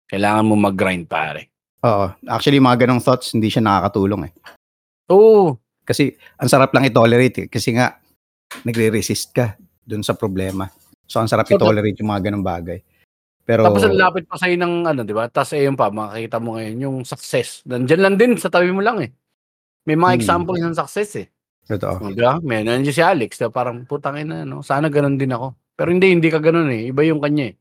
[0.07, 1.51] Kailangan mo mag-grind, pare.
[1.81, 2.13] Oo.
[2.29, 4.33] Actually, mga ganong thoughts, hindi siya nakakatulong eh.
[5.11, 5.59] Oo.
[5.83, 7.49] Kasi, ang sarap lang i-tolerate eh.
[7.51, 7.99] Kasi nga,
[8.63, 10.71] nagre-resist ka dun sa problema.
[11.11, 11.67] So, ang sarap Totoo.
[11.67, 12.79] i-tolerate yung mga ganong bagay.
[13.43, 15.27] Pero, Tapos ang lapit pa sa'yo ng ano, di ba?
[15.27, 17.67] Tapos ayun pa, makikita mo ngayon yung success.
[17.67, 19.11] Nandyan lang din, sa tabi mo lang eh.
[19.89, 20.21] May mga Hmm.
[20.23, 21.29] example ng success eh.
[21.67, 22.11] totoo.
[22.15, 22.39] Di ba?
[22.43, 24.59] May nandiyan si Alex, na parang putang ina, no?
[24.63, 25.55] Sana ganun din ako.
[25.79, 26.91] Pero hindi, hindi ka ganun eh.
[26.91, 27.57] Iba yung kanya eh.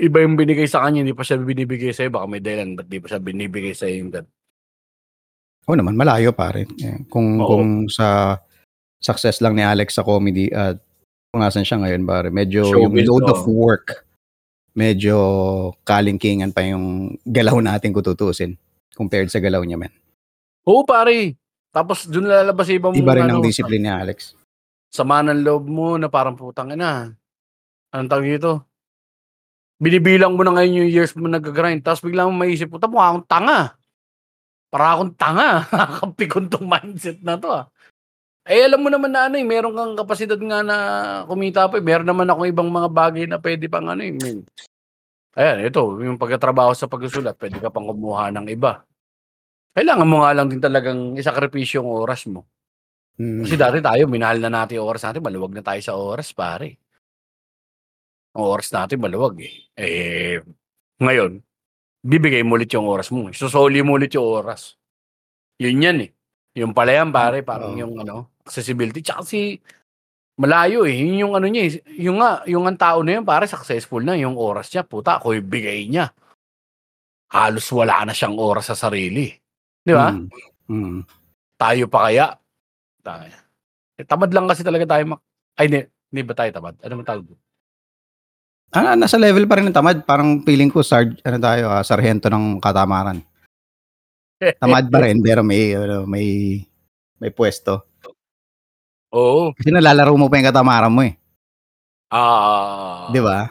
[0.00, 2.08] Iba yung binigay sa kanya, hindi pa siya binibigay sa'yo.
[2.08, 4.32] Baka may dahilan, ba't di pa siya binibigay sa'yo yung ganun?
[5.66, 6.66] Oo naman, malayo pare.
[6.82, 7.46] Eh, Kung, Oo.
[7.46, 8.38] kung sa
[8.98, 10.78] success lang ni Alex sa comedy at
[11.30, 13.32] kung nasan siya ngayon pare, medyo yung Showbiz, load oo.
[13.32, 14.04] of work,
[14.74, 15.16] medyo
[15.82, 18.58] kalingkingan pa yung galaw natin kung tutusin
[18.92, 19.92] compared sa galaw niya, man.
[20.66, 21.38] Oo, pare.
[21.72, 24.36] Tapos dun lalabas yung ibang Iba rin ang ano, discipline ni Alex.
[24.92, 27.16] sama ng loob mo na parang putang ina.
[27.88, 28.68] Anong tawag dito?
[29.80, 31.80] Binibilang mo na ngayon yung years mo nag-grind.
[31.80, 33.72] Tapos biglang mo maisip, puta mukha akong tanga.
[34.72, 35.62] Para akong tanga.
[35.68, 37.68] Nakakapikon tong mindset na to ah.
[38.42, 40.76] Eh alam mo naman na ano eh, meron kang kapasidad nga na
[41.28, 41.84] kumita pa eh.
[41.84, 44.10] Meron naman ako ibang mga bagay na pwede pang ano eh.
[44.10, 44.42] Min.
[45.36, 48.84] Ayan, ito, yung pagkatrabaho sa pagsusulat, pwede ka pang kumuha ng iba.
[49.72, 52.44] Kailangan mo nga lang din talagang isakripisyo yung oras mo.
[53.16, 53.44] Mm.
[53.44, 56.76] Kasi dati tayo, minahal na natin yung oras natin, maluwag na tayo sa oras, pare.
[58.36, 59.54] Ang oras natin maluwag eh.
[59.76, 60.36] Eh,
[61.00, 61.40] ngayon,
[62.02, 63.30] bibigay mo ulit yung oras mo.
[63.30, 64.74] Susoli mo ulit yung oras.
[65.62, 66.10] Yun yan eh.
[66.58, 67.80] Yung pala yan, pare, parang Oo.
[67.80, 69.00] yung ano, accessibility.
[69.00, 69.56] Tsaka si,
[70.36, 70.98] malayo eh.
[70.98, 71.72] Yun yung ano niya eh.
[72.02, 74.18] Yung nga, yung ang tao na yun, pare, successful na.
[74.18, 76.12] Yung oras niya, puta, ako ibigay niya.
[77.32, 79.32] Halos wala na siyang oras sa sarili.
[79.80, 80.12] Di ba?
[80.12, 80.28] Mm.
[80.68, 81.00] Mm.
[81.58, 82.26] tayo pa kaya?
[83.02, 83.34] Tayo.
[83.98, 85.20] Eh, tamad lang kasi talaga tayo mak...
[85.56, 85.80] Ay, hindi.
[86.12, 86.74] Hindi ba tayo tamad?
[86.84, 87.24] Ano man tawag?
[88.72, 90.00] Ah, nasa level pa rin ng tamad.
[90.08, 93.20] Parang feeling ko, sarge, ano tayo, ah, sarhento ng katamaran.
[94.64, 96.56] Tamad pa rin, pero may, ano, may,
[97.20, 97.84] may pwesto.
[99.12, 99.52] Oo.
[99.52, 101.14] Kasi nalalaro mo pa yung katamaran mo eh.
[102.08, 103.12] Ah.
[103.12, 103.44] Di ba?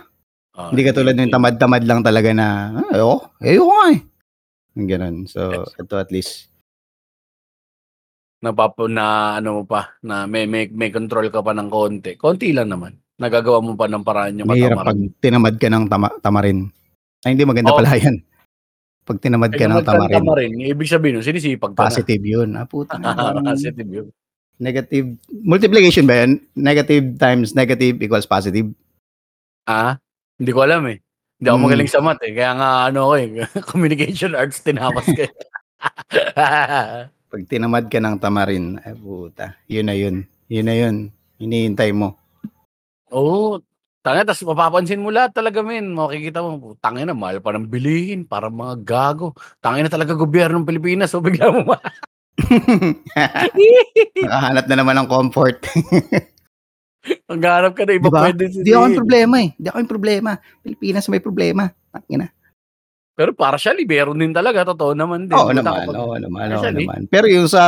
[0.57, 2.47] Ah, Hindi ka tulad ng tamad-tamad lang talaga na,
[2.81, 4.01] ah, ayoko, ayoko nga eh.
[4.73, 5.15] Yung Ganun.
[5.29, 6.49] So, ito at least.
[8.41, 12.17] Napapa, na ano mo pa, na may, may, may control ka pa ng konti.
[12.17, 12.97] Konti lang naman.
[13.21, 16.73] Nagagawa mo pa ng paraan yung Mahirap pag tinamad ka ng tama, tamarin.
[17.21, 17.77] Ay, hindi maganda Oo.
[17.77, 18.17] pala yan.
[19.05, 22.49] Pag tinamad ka ng tamarin, tamarin, ibig sabihin, nun, sinisipag ka positive yun.
[22.57, 22.97] Ah, puta.
[22.97, 23.13] na.
[23.45, 24.07] Positive yun.
[24.57, 25.17] negative.
[25.41, 26.37] Multiplication ba yan?
[26.53, 28.69] Negative times negative equals positive.
[29.65, 29.97] Ah,
[30.37, 31.01] hindi ko alam eh.
[31.37, 31.65] Hindi ako Hmm.
[31.65, 32.33] magaling sa math eh.
[32.33, 33.25] Kaya nga ano ko eh,
[33.69, 35.33] communication arts tinapas ko eh.
[37.31, 39.57] Pag tinamad ka ng tamarin, ay puta.
[39.65, 40.15] Yun na yun.
[40.45, 40.95] Yun na yun.
[41.37, 42.20] Hinihintay mo.
[43.11, 43.59] Oo.
[44.01, 45.93] Tanga, tapos mapapansin mo lahat talaga, men.
[45.93, 49.37] Makikita mo, tangin na, mahal pa ng bilihin, para mga gago.
[49.61, 51.77] Tangin na talaga gobyerno ng Pilipinas, so bigla mo ma...
[54.25, 55.61] Nakahanap na naman ng comfort.
[57.29, 58.21] Maghanap ka na, iba Diba?
[58.25, 59.01] pwede Hindi ako yung sabihin.
[59.05, 59.49] problema eh.
[59.53, 60.31] Hindi ako yung problema.
[60.65, 61.63] Pilipinas may problema.
[61.93, 62.27] Tangina.
[63.13, 65.37] Pero partially, meron din talaga, totoo naman din.
[65.37, 66.99] Oo naman, oo naman, oo naman.
[67.05, 67.61] Pero yung sa,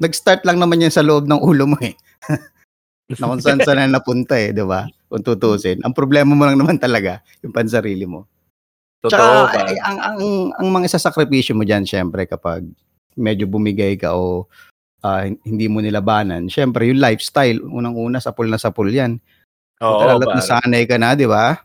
[0.00, 1.92] nag-start lang naman yan sa loob ng ulo mo eh.
[3.18, 4.86] na kung saan saan na napunta eh, di ba?
[5.10, 5.82] Kung tutusin.
[5.82, 8.30] Ang problema mo lang naman talaga, yung pansarili mo.
[9.02, 9.66] Totoo Tsaka, ba?
[9.66, 10.18] ay, ang, ang,
[10.60, 12.62] ang mga isasakripisyo mo dyan, syempre, kapag
[13.18, 14.46] medyo bumigay ka o
[15.02, 19.18] ah, hindi mo nilabanan, syempre, yung lifestyle, unang-una, sapul na sapul yan.
[19.80, 20.38] Oo, Lalo't pare.
[20.38, 21.56] nasanay ka na, di ba?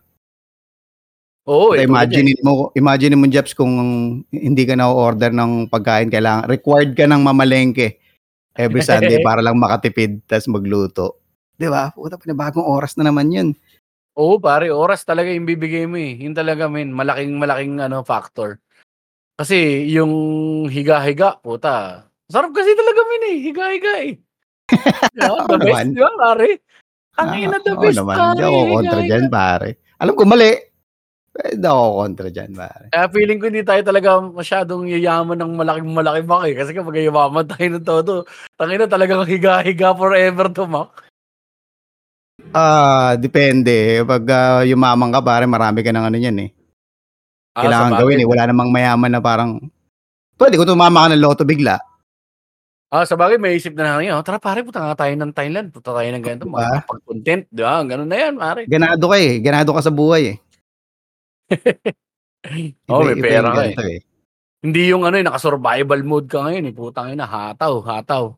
[1.46, 3.76] Oo, Kaya eh, imagine mo, imagine mo, Jeps, kung
[4.32, 8.02] hindi ka na-order ng pagkain, kailangan, required ka ng mamalengke
[8.56, 11.25] every Sunday para lang makatipid, tas magluto.
[11.56, 11.92] Di ba?
[11.96, 13.50] Puta, panibagong oras na naman yun.
[14.16, 16.16] Oo, pare, oras talaga yung bibigay mo eh.
[16.20, 16.92] Yun talaga, men.
[16.92, 18.60] Malaking, malaking ano, factor.
[19.36, 20.14] Kasi yung
[20.72, 22.08] higa-higa, puta.
[22.32, 23.38] Sarap kasi talaga, men eh.
[23.44, 24.14] Higa-higa eh.
[25.16, 26.50] Yeah, the best, di ba, pare?
[27.20, 28.16] Ang ina, the Ah, best, naman.
[28.16, 28.28] pare.
[28.36, 29.10] Hindi ako kontra higa-higa.
[29.12, 29.70] dyan, pare.
[30.00, 30.52] Alam ko mali.
[31.36, 32.86] Hindi ako kontra dyan, pare.
[32.92, 36.56] Kaya feeling ko hindi tayo talaga masyadong yayaman ng malaking malaki mak eh.
[36.56, 38.14] Kasi kapag yayaman tayo ng todo,
[38.56, 41.05] tangina talagang higa-higa forever to mak.
[42.52, 44.04] Ah, depende.
[44.04, 46.50] Pag ah, yumaman ka, pare, marami ka ng ano yan eh.
[47.56, 48.24] Kailangan Ah, sa gawin bagay.
[48.24, 48.30] eh.
[48.30, 49.52] Wala namang mayaman na parang,
[50.36, 51.80] pwede ko tumama ka ng loto bigla.
[52.92, 55.68] Ah, sa bagay, may isip na namin, oh, tara pare, punta nga tayo ng Thailand,
[55.72, 56.60] punta tayo ng ganito, Diba?
[56.60, 57.76] makapag-content, di ba?
[57.84, 58.62] Ganun na yan, pare.
[58.68, 59.34] Ganado ka eh.
[59.40, 60.38] Ganado ka sa buhay eh.
[62.86, 63.74] Oh, may Iba- pera ka eh.
[63.74, 64.00] eh.
[64.62, 66.74] Hindi yung ano, eh, naka-survival mode ka ngayon, eh.
[66.74, 68.38] Putang ina, hataw, hataw.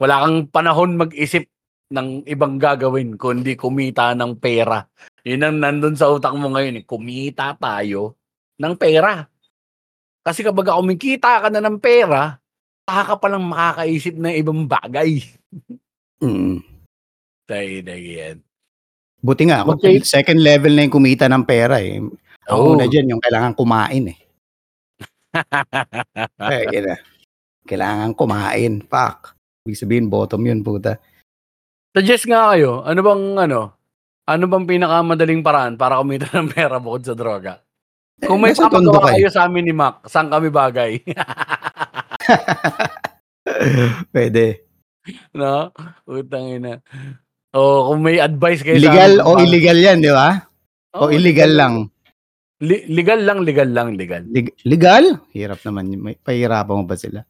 [0.00, 1.44] Wala kang panahon mag-isip
[1.88, 4.84] ng ibang gagawin kundi kumita ng pera.
[5.24, 6.84] Yun ang nandun sa utak mo ngayon, eh.
[6.84, 8.16] kumita tayo
[8.60, 9.24] ng pera.
[10.20, 12.36] Kasi kapag kumikita ka na ng pera,
[12.84, 15.20] saka ka palang makakaisip ng ibang bagay.
[16.18, 16.66] Mm.
[17.46, 18.42] Tayo na yan.
[19.22, 20.02] Buti nga, ako, Okay.
[20.02, 22.02] second level na yung kumita ng pera eh.
[22.02, 22.10] Ang
[22.50, 22.74] Oh.
[22.74, 24.18] una dyan, yung kailangan kumain eh.
[26.42, 26.98] Kaya yun na.
[27.62, 28.82] Kailangan kumain.
[28.82, 29.38] Fuck.
[29.62, 30.98] Ibig sabihin, bottom yun, puta.
[31.98, 33.60] Suggest nga kayo, ano bang ano,
[34.22, 37.58] ano bang pinakamadaling paraan para kumita ng pera bukod sa droga?
[38.22, 41.02] Kung may Eh, papagawa ka kayo sa amin ni Mac, saan kami bagay?
[44.14, 44.62] Pwede.
[45.34, 45.74] no?
[46.06, 46.78] Utang ina.
[47.50, 49.34] O kung may advice kayo Legal sa amin.
[49.34, 50.38] o illegal yan, di ba?
[50.94, 51.74] Oo, o illegal lang.
[52.62, 54.22] Li- legal lang, legal lang, legal.
[54.22, 55.18] Leg- legal?
[55.34, 55.90] Hirap naman.
[55.94, 57.26] May pahirapan mo ba sila?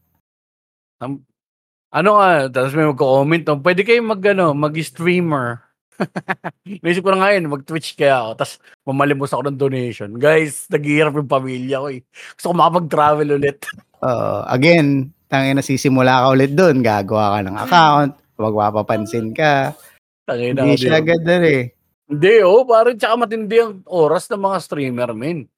[1.88, 3.64] Ano nga, tapos may magko-comment, no?
[3.64, 5.64] pwede kayo mag, ano, mag-streamer.
[6.84, 10.10] Naisip ko na nga yun, mag-twitch kaya ako, tapos mamalimos ako ng donation.
[10.20, 12.00] Guys, naghihirap yung pamilya ko eh.
[12.36, 13.60] Gusto ko makapag-travel ulit.
[13.98, 16.86] Uh, again, tangin na sisimula ka ulit doon.
[16.86, 18.12] Gagawa ka ng account.
[18.38, 19.74] Magpapapansin ka.
[20.22, 21.62] Tangin na Hindi ka, siya agad doon eh.
[22.06, 25.50] Hindi, oh, parang tsaka matindi ang oras ng mga streamer, men.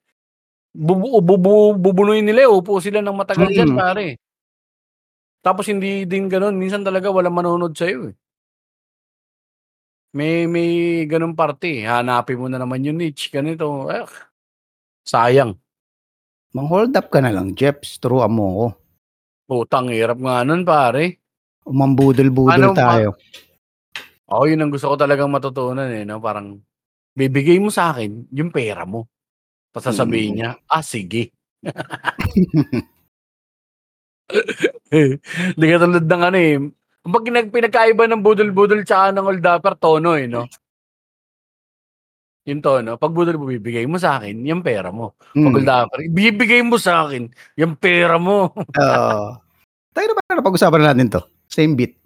[0.73, 2.51] Bubu, bubu, bubunuin nila, eh.
[2.51, 3.79] upo sila ng matagal dyan, Mm.
[3.79, 4.17] pare.
[5.41, 8.15] Tapos hindi din ganun, minsan talaga walang manonood sa'yo eh.
[10.13, 10.71] May, may
[11.07, 11.87] ganun parte, eh.
[11.87, 13.87] hanapin mo na naman yung niche, ganito.
[13.89, 14.03] Eh,
[15.07, 15.55] sayang.
[16.51, 17.97] Mang-hold up ka na lang, Jeps.
[18.03, 18.67] Turuan mo ko.
[19.47, 21.23] Putang, hirap nga nun, pare.
[21.63, 22.99] Umambudol-budol Ano pa?
[22.99, 23.09] tayo.
[24.27, 26.19] Ako, yun ang gusto ko talagang matutunan eh, no?
[26.19, 26.59] Parang,
[27.15, 29.07] bibigay mo sa akin yung pera mo.
[29.71, 30.37] Tapos sasabihin Mm.
[30.43, 31.31] niya, ah, sige.
[35.55, 36.57] Hindi ka tulad ng ano eh.
[37.01, 40.45] Pinag pinagkaiba ng budol-budol tsaka ng old upper, tono eh, no?
[42.49, 45.13] Yung tono, pag budol mo, bibigay mo sa akin, yung pera mo.
[45.17, 45.57] Pag Mm.
[45.57, 48.51] old upper, bibigay mo sa akin, yung pera mo.
[48.81, 49.25] Oo.
[49.93, 51.21] tayo na ba na natin to?
[51.47, 51.97] Same beat.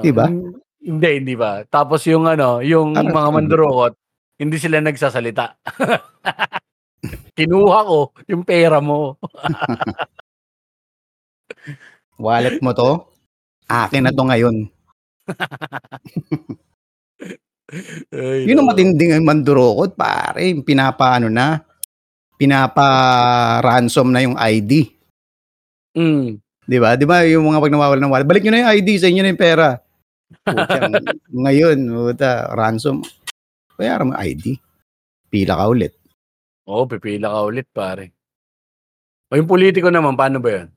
[0.00, 0.28] Di ba?
[0.28, 1.64] Uh, hindi, hindi ba?
[1.68, 3.36] Tapos yung ano, yung Ano, mga ano?
[3.40, 3.92] mandurukot,
[4.38, 5.56] hindi sila nagsasalita.
[7.38, 9.14] Kinuha ko yung pera mo.
[12.18, 13.06] Wallet mo to?
[13.68, 14.56] Akin na to ngayon.
[18.08, 20.48] Ay, Yun ang matinding mandurokot, pare.
[20.48, 21.60] Yung Pinapa, ano na,
[22.40, 24.88] pinapa-ransom na yung ID.
[25.92, 26.40] Mm.
[26.68, 26.96] Di ba?
[26.96, 29.20] Di ba yung mga pag nawawala ng wallet, balik nyo na yung ID, sa inyo
[29.20, 29.68] na yung pera.
[30.44, 30.92] Putyang,
[31.44, 33.04] ngayon, puta, ransom.
[33.76, 34.56] Bayaran mo ID.
[35.28, 35.92] Pila ka ulit.
[36.68, 38.16] Oo, pipila ka ulit, pare.
[39.28, 40.68] O yung politiko naman, paano ba yun?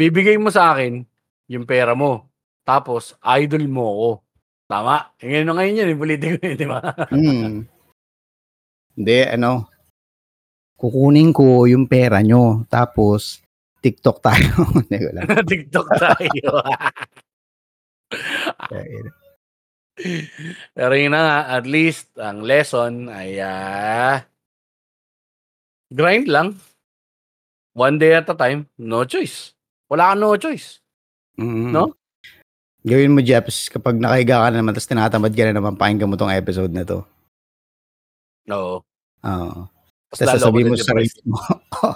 [0.00, 1.04] Bibigay mo sa akin
[1.52, 2.24] yung pera mo.
[2.64, 4.10] Tapos, idol mo ako.
[4.64, 4.96] Tama?
[5.20, 6.80] Ngayon na ngayon yun, yung politiko yun, di ba?
[7.12, 7.68] Hmm.
[8.96, 9.68] Hindi, ano,
[10.80, 13.44] kukunin ko yung pera nyo, tapos,
[13.84, 14.52] TikTok tayo.
[14.88, 15.26] Hindi ko lang.
[15.52, 16.50] TikTok tayo.
[20.72, 24.24] Pero yun na nga, at least, ang lesson ay, ah,
[25.92, 26.56] grind lang.
[27.76, 28.64] One day at a time.
[28.80, 29.59] No choice.
[29.90, 30.78] Wala kang no choice.
[31.34, 31.74] Mm.
[31.74, 31.90] No?
[32.80, 36.16] Gawin mo, Jeps, kapag nakahiga ka na naman, tapos tinatamad ka na naman, pakinggan mo
[36.16, 37.04] tong episode na to.
[38.48, 38.80] Oo.
[39.26, 39.60] Oo.
[40.10, 41.36] Tapos sasabihin mo sa sarili mo,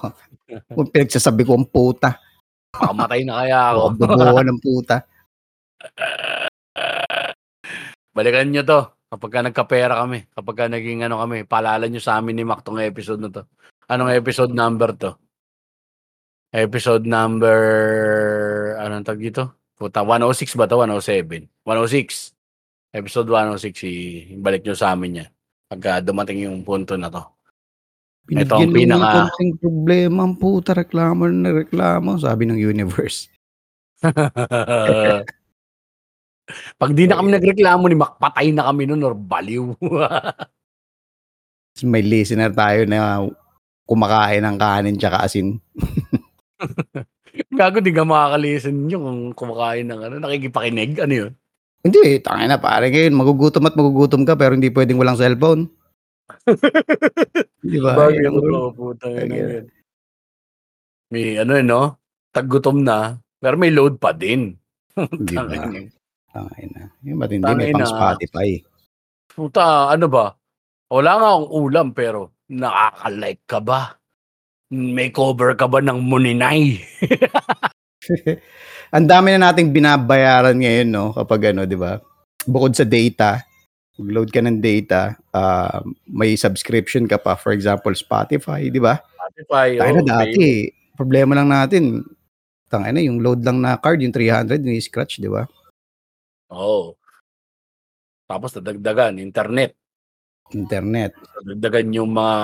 [0.76, 2.20] kung pinagsasabi ko ang puta,
[2.74, 3.78] Makamatay na kaya ako.
[3.78, 4.96] o bubuo ng puta.
[8.10, 8.80] Balikan nyo to.
[9.14, 13.22] Kapagka nagkapera kami, kapagka naging ano kami, paalala nyo sa amin ni Mac tong episode
[13.22, 13.46] na to.
[13.86, 15.14] Anong episode number to?
[16.54, 17.58] Episode number,
[18.78, 19.58] anong tag dito?
[19.74, 20.78] Puta, 106 ba to?
[20.78, 21.50] 107?
[21.66, 22.30] 106.
[22.94, 25.30] Episode 106, ibalik nyo sa amin yan.
[25.66, 27.26] Pagka dumating yung punto na to.
[28.30, 32.62] Ito ang Binigyan lang ng pinaka- konting problema ang puta, reklamo na reklamo, sabi ng
[32.62, 33.26] universe.
[36.78, 39.74] Pag di na kami nagreklamo ni Mac, patay na kami nun or baliw.
[41.82, 43.26] May listener tayo na
[43.90, 45.58] kumakain ng kanin tsaka asin.
[47.50, 50.98] Gago, di ka makaka-listen nyo kung kumakain ng ano, nakikipakinig.
[50.98, 51.32] Ano yun?
[51.82, 55.68] Hindi, tangin na pare ngayon, magugutom at magugutom ka pero hindi pwedeng walang cellphone.
[57.60, 57.92] Di ba?
[57.92, 59.06] Bagay Yan ako ang- to, puta.
[59.06, 59.50] Ayun, Ano ayun.
[59.52, 59.66] yun?
[61.12, 61.82] May ano yun, no?
[62.32, 62.98] Taggutom na,
[63.36, 64.56] pero may load pa din.
[65.28, 65.52] Di ba?
[66.32, 66.82] Tangin na.
[67.04, 68.48] Yung ba't hindi may pang Spotify?
[69.28, 70.32] Puta, ano ba?
[70.88, 73.92] Wala nga akong ulam, pero nakaka-like ka ba?
[74.74, 76.82] May cover ka ba ng muninay?
[78.94, 81.14] Ang dami na nating binabayaran ngayon, no?
[81.14, 82.02] Kapag ano, di ba?
[82.44, 83.38] Bukod sa data,
[83.98, 85.78] mag-load ka ng data, ah,
[86.10, 87.38] may subscription ka pa.
[87.38, 88.98] For example, Spotify, di ba?
[88.98, 92.02] Spotify, Tayo na oh, dati, problema lang natin,
[92.66, 95.46] tangina yung load lang na card, yung 300, ni scratch, di ba?
[96.50, 96.98] Oo.
[98.26, 99.78] Tapos dadagdagan, internet.
[100.50, 101.14] Internet.
[101.46, 102.36] Dadagdagan yung mga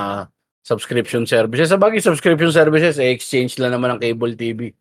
[0.60, 1.72] subscription services.
[1.72, 4.72] Sa bagay, subscription services, eh, exchange lang naman ng cable TV.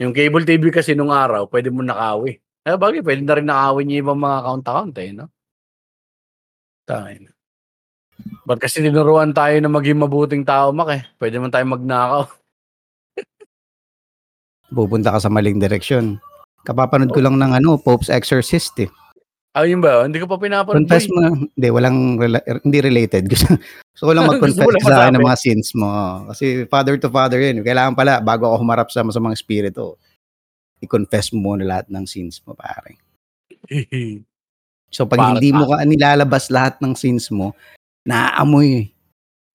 [0.00, 2.38] Yung cable TV kasi nung araw, pwede mo nakawi.
[2.62, 5.26] Eh, bagay, pwede na rin nakawin yung ibang mga account-account eh, no?
[6.86, 7.30] Tayo.
[8.46, 11.02] Ba't kasi tinuruan tayo na maging mabuting tao, Mak eh.
[11.18, 12.22] Pwede man tayo magnakaw.
[14.76, 16.22] Pupunta ka sa maling direksyon.
[16.62, 18.90] Kapapanood ko lang ng ano, Pope's Exorcist eh.
[19.52, 20.08] Ah, yun ba?
[20.08, 20.88] Hindi ko pa pinapanood.
[20.88, 23.28] Confess mo, hindi, walang, rela- hindi related.
[23.32, 23.52] Gusto,
[23.92, 25.88] gusto ko lang mag-confess sa akin ng mga sins mo.
[26.32, 27.60] Kasi father to father yun.
[27.60, 30.00] Kailangan pala, bago ako humarap sa masamang espiritu,
[30.80, 32.96] i-confess mo muna lahat ng sins mo, pare.
[34.92, 37.56] So, pag Para hindi mo ka nilalabas lahat ng sins mo,
[38.04, 38.92] naaamoy.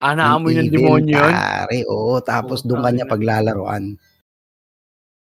[0.02, 1.30] ah, ng naamoy ng demonyo yun?
[1.30, 2.18] Pare, oo.
[2.26, 4.02] Tapos doon Putang kanya paglalaroan.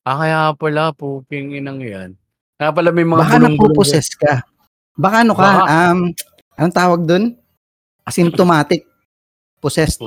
[0.09, 2.17] Ah, kaya pala, puking inang yan.
[2.57, 4.41] Kaya pala may mga Baka napoposes ka.
[4.97, 5.63] Baka ano ka, Baka.
[5.93, 5.99] um,
[6.57, 7.23] anong tawag doon?
[8.01, 8.81] Asymptomatic.
[9.61, 10.01] Possessed.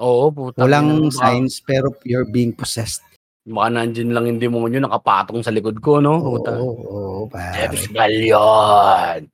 [0.00, 0.64] Oo, puta.
[0.64, 3.04] Walang signs pero you're being possessed.
[3.44, 6.16] Baka nandyan lang yung demonyo nakapatong sa likod ko, no?
[6.16, 6.50] Oo, Puta.
[6.56, 7.68] oo, oo, pare.
[7.68, 9.28] Jeps Galion.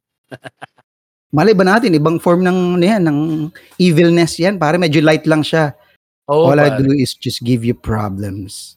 [1.30, 3.18] Malay ba natin, ibang form ng, ano yan, ng
[3.78, 4.58] evilness yan.
[4.58, 5.78] Pare, medyo light lang siya.
[6.26, 6.82] Oo, All I pare.
[6.82, 8.74] do is just give you problems.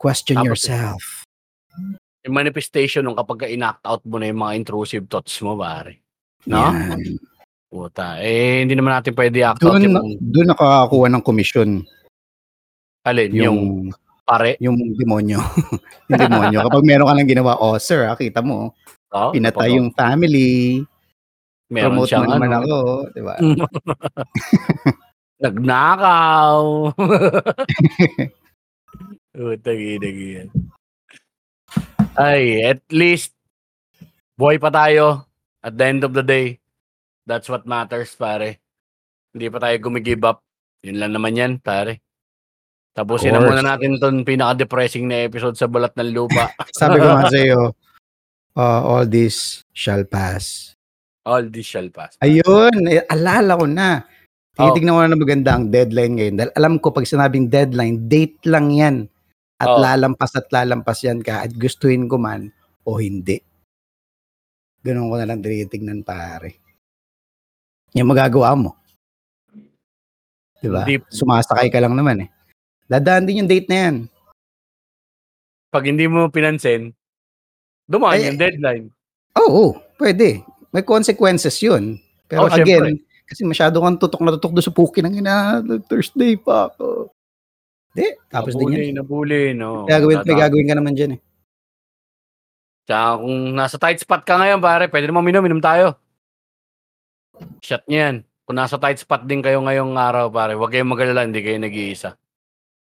[0.00, 1.19] Question Tapos- yourself.
[2.28, 6.04] Yung manifestation nung kapag inact out mo na yung mga intrusive thoughts mo, pare.
[6.44, 6.68] No?
[6.68, 7.00] Yan.
[7.70, 8.18] Puta.
[8.20, 11.70] Eh, hindi naman natin pwede act out Doon, yung, doon nakakakuha ng komisyon
[13.00, 13.60] alin, yung, yung,
[14.28, 14.60] pare.
[14.60, 15.40] yung demonyo.
[16.12, 16.58] yung demonyo.
[16.68, 18.76] Kapag meron ka lang ginawa, oh sir, ah, kita mo,
[19.10, 20.86] Oh, pinatay kapag yung family,
[21.66, 22.78] meron promote mo siyang naman ano, ako,
[23.10, 23.34] di ba?
[25.42, 26.58] Nagnakaw.
[29.34, 30.48] Puta, ginagi yan.
[32.20, 33.32] Ay, at least,
[34.36, 35.24] buhay pa tayo.
[35.64, 36.60] At the end of the day,
[37.24, 38.60] that's what matters, pare.
[39.32, 40.44] Hindi pa tayo gumigive up.
[40.84, 42.04] Yun lang naman yan, pare.
[42.92, 46.52] Tapusin na muna natin ton pinaka-depressing na episode sa balat ng lupa.
[46.80, 47.72] Sabi ko nga sa'yo,
[48.52, 50.76] uh, all this shall pass.
[51.24, 52.20] All this shall pass.
[52.20, 54.04] Ayun, alala ko na.
[54.60, 54.68] Oh.
[54.68, 56.34] Tinitignan ko na na maganda ang deadline ngayon.
[56.36, 58.96] Dahil alam ko pag sinabing deadline, date lang yan.
[59.60, 59.78] At Oh.
[59.78, 62.48] lalampas at lalampas yan ka at gustuhin ko man
[62.82, 63.44] o hindi.
[64.80, 66.56] Ganun ko na lang tinitignan pare.
[67.92, 68.72] Yung magagawa mo.
[70.58, 70.84] Diba?
[70.84, 72.28] Hindi- Sumasakay ka lang naman eh.
[72.88, 73.96] Dadaan din yung date na yan.
[75.68, 76.90] Pag hindi mo pinansin,
[77.84, 78.84] dumaan Ay, yung deadline.
[79.38, 80.42] Oo, pwede.
[80.72, 82.00] May consequences yun.
[82.26, 82.64] Pero Oh, syempre.
[82.64, 87.12] again, kasi masyado kang tutok na tutok doon sa puki ng ina, Thursday pa ako.
[87.90, 88.96] Di, tapos din nabuli, yan.
[89.02, 89.84] nabuli, no.
[89.84, 91.20] Gagawin, may gagawin ka naman dyan eh.
[92.86, 95.98] Tsaka kung nasa tight spot ka ngayon, pare, pwede naman minom, minom tayo.
[97.62, 98.16] Shot niya yan.
[98.46, 102.18] Kung nasa tight spot din kayo ngayong araw, pare, huwag kayong magalala, hindi kayo nag-iisa.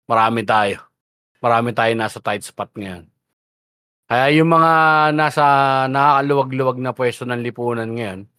[0.06, 0.86] Marami tayo.
[1.41, 3.06] Marami tayo nasa tight spot ngayon.
[4.06, 4.74] Kaya yung mga
[5.18, 5.45] nasa
[5.89, 8.30] nakakaluwag-luwag na pwesto ng lipunan ngayon,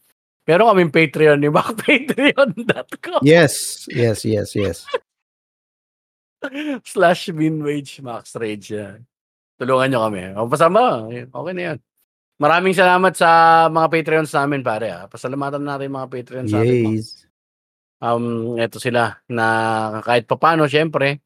[0.47, 4.87] pero kaming Patreon ni Mac, patreon.com Yes, yes, yes, yes.
[6.95, 9.03] slash minwage max rage yan.
[9.57, 10.23] Tulungan nyo kami.
[10.37, 11.09] O, pasama.
[11.09, 11.79] Okay na yan.
[12.37, 13.29] Maraming salamat sa
[13.73, 14.93] mga Patreons namin, pare.
[14.93, 15.09] Ah.
[15.09, 17.01] Pasalamatan natin mga Patreons natin.
[17.01, 17.25] Yes.
[17.97, 19.47] Um, eto sila na
[20.05, 21.25] kahit papano, syempre,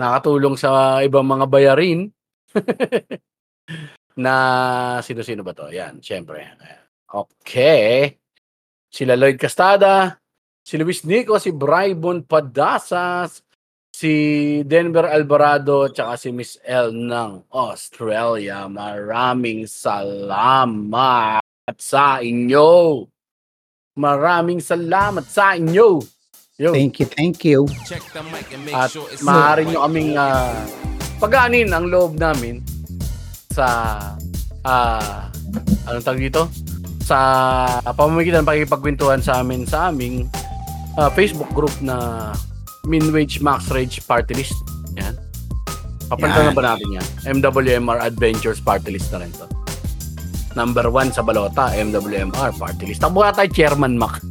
[0.00, 2.08] nakatulong sa ibang mga bayarin.
[4.24, 4.34] na
[5.04, 5.68] sino-sino ba to?
[5.68, 6.48] Yan, syempre.
[7.04, 8.16] Okay.
[8.88, 10.16] Sila Lloyd Castada,
[10.64, 13.44] si Luis Nico, si Brybon Padasas,
[13.98, 14.14] si
[14.62, 18.70] Denver Alvarado, tsaka si Miss L ng Australia.
[18.70, 21.42] Maraming salamat
[21.74, 23.02] sa inyo.
[23.98, 25.98] Maraming salamat sa inyo.
[26.62, 26.70] Yo.
[26.70, 27.66] Thank you, thank you.
[28.70, 28.94] At
[29.26, 30.54] maaari nyo kaming uh,
[31.18, 32.62] pagaanin ang loob namin
[33.50, 33.66] sa
[34.62, 35.26] uh,
[35.90, 36.46] anong tawag dito?
[37.02, 37.18] Sa
[37.82, 40.30] pamamagitan ng pakikipagkwentuhan sa amin sa aming
[40.94, 42.30] uh, Facebook group na
[42.88, 44.56] Minwage Max Rage Party List.
[44.96, 45.14] Yan.
[46.08, 47.06] Papalitan na ba natin yan?
[47.38, 49.44] MWMR Adventures Party List na rin to.
[50.56, 53.04] Number one sa balota, MWMR Party List.
[53.04, 54.24] Takbo tayo, Chairman Mac.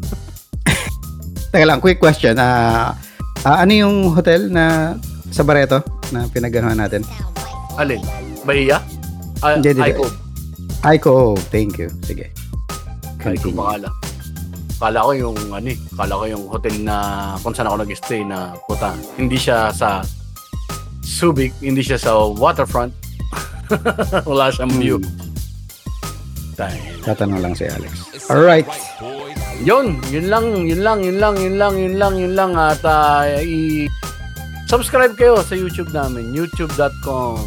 [1.53, 2.33] Teka lang, quick question.
[2.41, 2.97] Ah,
[3.45, 4.97] ah, ano yung hotel na
[5.29, 7.05] sa Barreto na pinaganohan natin?
[7.77, 8.01] Alin?
[8.41, 8.81] Bahia?
[9.45, 9.77] Ah, Hindi.
[10.81, 11.93] Aiko, oh, thank you.
[12.01, 12.33] Sige.
[13.21, 14.06] Aiko Continue.
[14.78, 16.95] Kala ko yung ano eh, kala ko yung hotel na
[17.41, 18.93] kung saan ako nag-stay na puta.
[19.17, 20.05] Hindi siya sa
[21.01, 22.93] Subic, hindi siya sa waterfront.
[24.30, 24.97] Wala siyang view.
[25.01, 25.28] Hmm.
[26.57, 26.82] Dahil.
[27.05, 27.93] Tatanong lang si Alex.
[28.30, 28.67] Alright.
[29.61, 32.51] Yun, yun lang, yun lang, yun lang, yun lang, yun lang, yun lang.
[32.53, 33.89] At ah, i-
[34.69, 37.41] subscribe kayo sa YouTube namin, youtube.com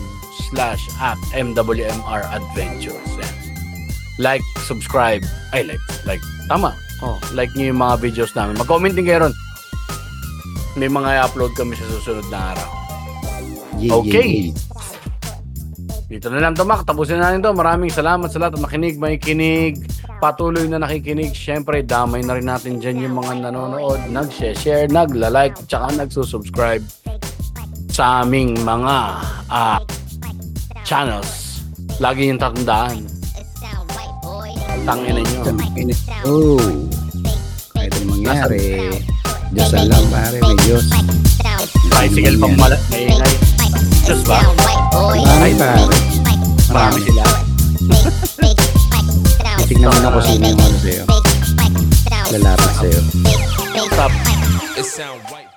[0.50, 3.10] slash at MWMR Adventures.
[3.18, 3.34] Yan.
[4.18, 5.22] Like, subscribe.
[5.54, 6.22] Ay, like, like.
[6.50, 6.74] Tama.
[7.00, 8.60] Oh, like niyo yung mga videos namin.
[8.60, 9.34] Mag-comment din kayo ron.
[10.76, 12.68] May mga i-upload kami sa susunod na araw.
[13.80, 14.28] Yeah, Okay.
[14.28, 14.68] yeah, yeah.
[16.10, 16.82] Dito na lang to, Mac.
[16.82, 17.54] Tapusin na natin to.
[17.54, 18.58] Maraming salamat sa lahat.
[18.58, 19.78] Makinig, may kinig.
[20.18, 21.32] Patuloy na nakikinig.
[21.32, 26.82] Siyempre, damay na rin natin dyan yung mga nanonood, nag-share, nagla-like, tsaka nagsusubscribe
[27.94, 29.78] sa aming mga ah,
[30.82, 31.62] channels.
[32.02, 33.06] Lagi yung tatandaan.
[34.86, 35.42] Tangin nyo.
[36.24, 36.60] Oh.
[37.74, 38.90] Kahit anong mangyari.
[39.50, 40.38] Diyos alam, pare.
[40.38, 40.86] May Diyos.
[41.90, 42.76] Tricycle pang mala.
[42.88, 43.34] Maingay.
[44.06, 44.40] Diyos ba?
[45.42, 45.84] Ay, pare.
[46.70, 47.24] Marami sila.
[49.66, 51.04] Tignan mo na kung sino yung ano sa'yo.
[52.30, 53.00] Lalapit sa'yo.
[53.90, 54.12] Stop.
[54.78, 55.49] It sound right.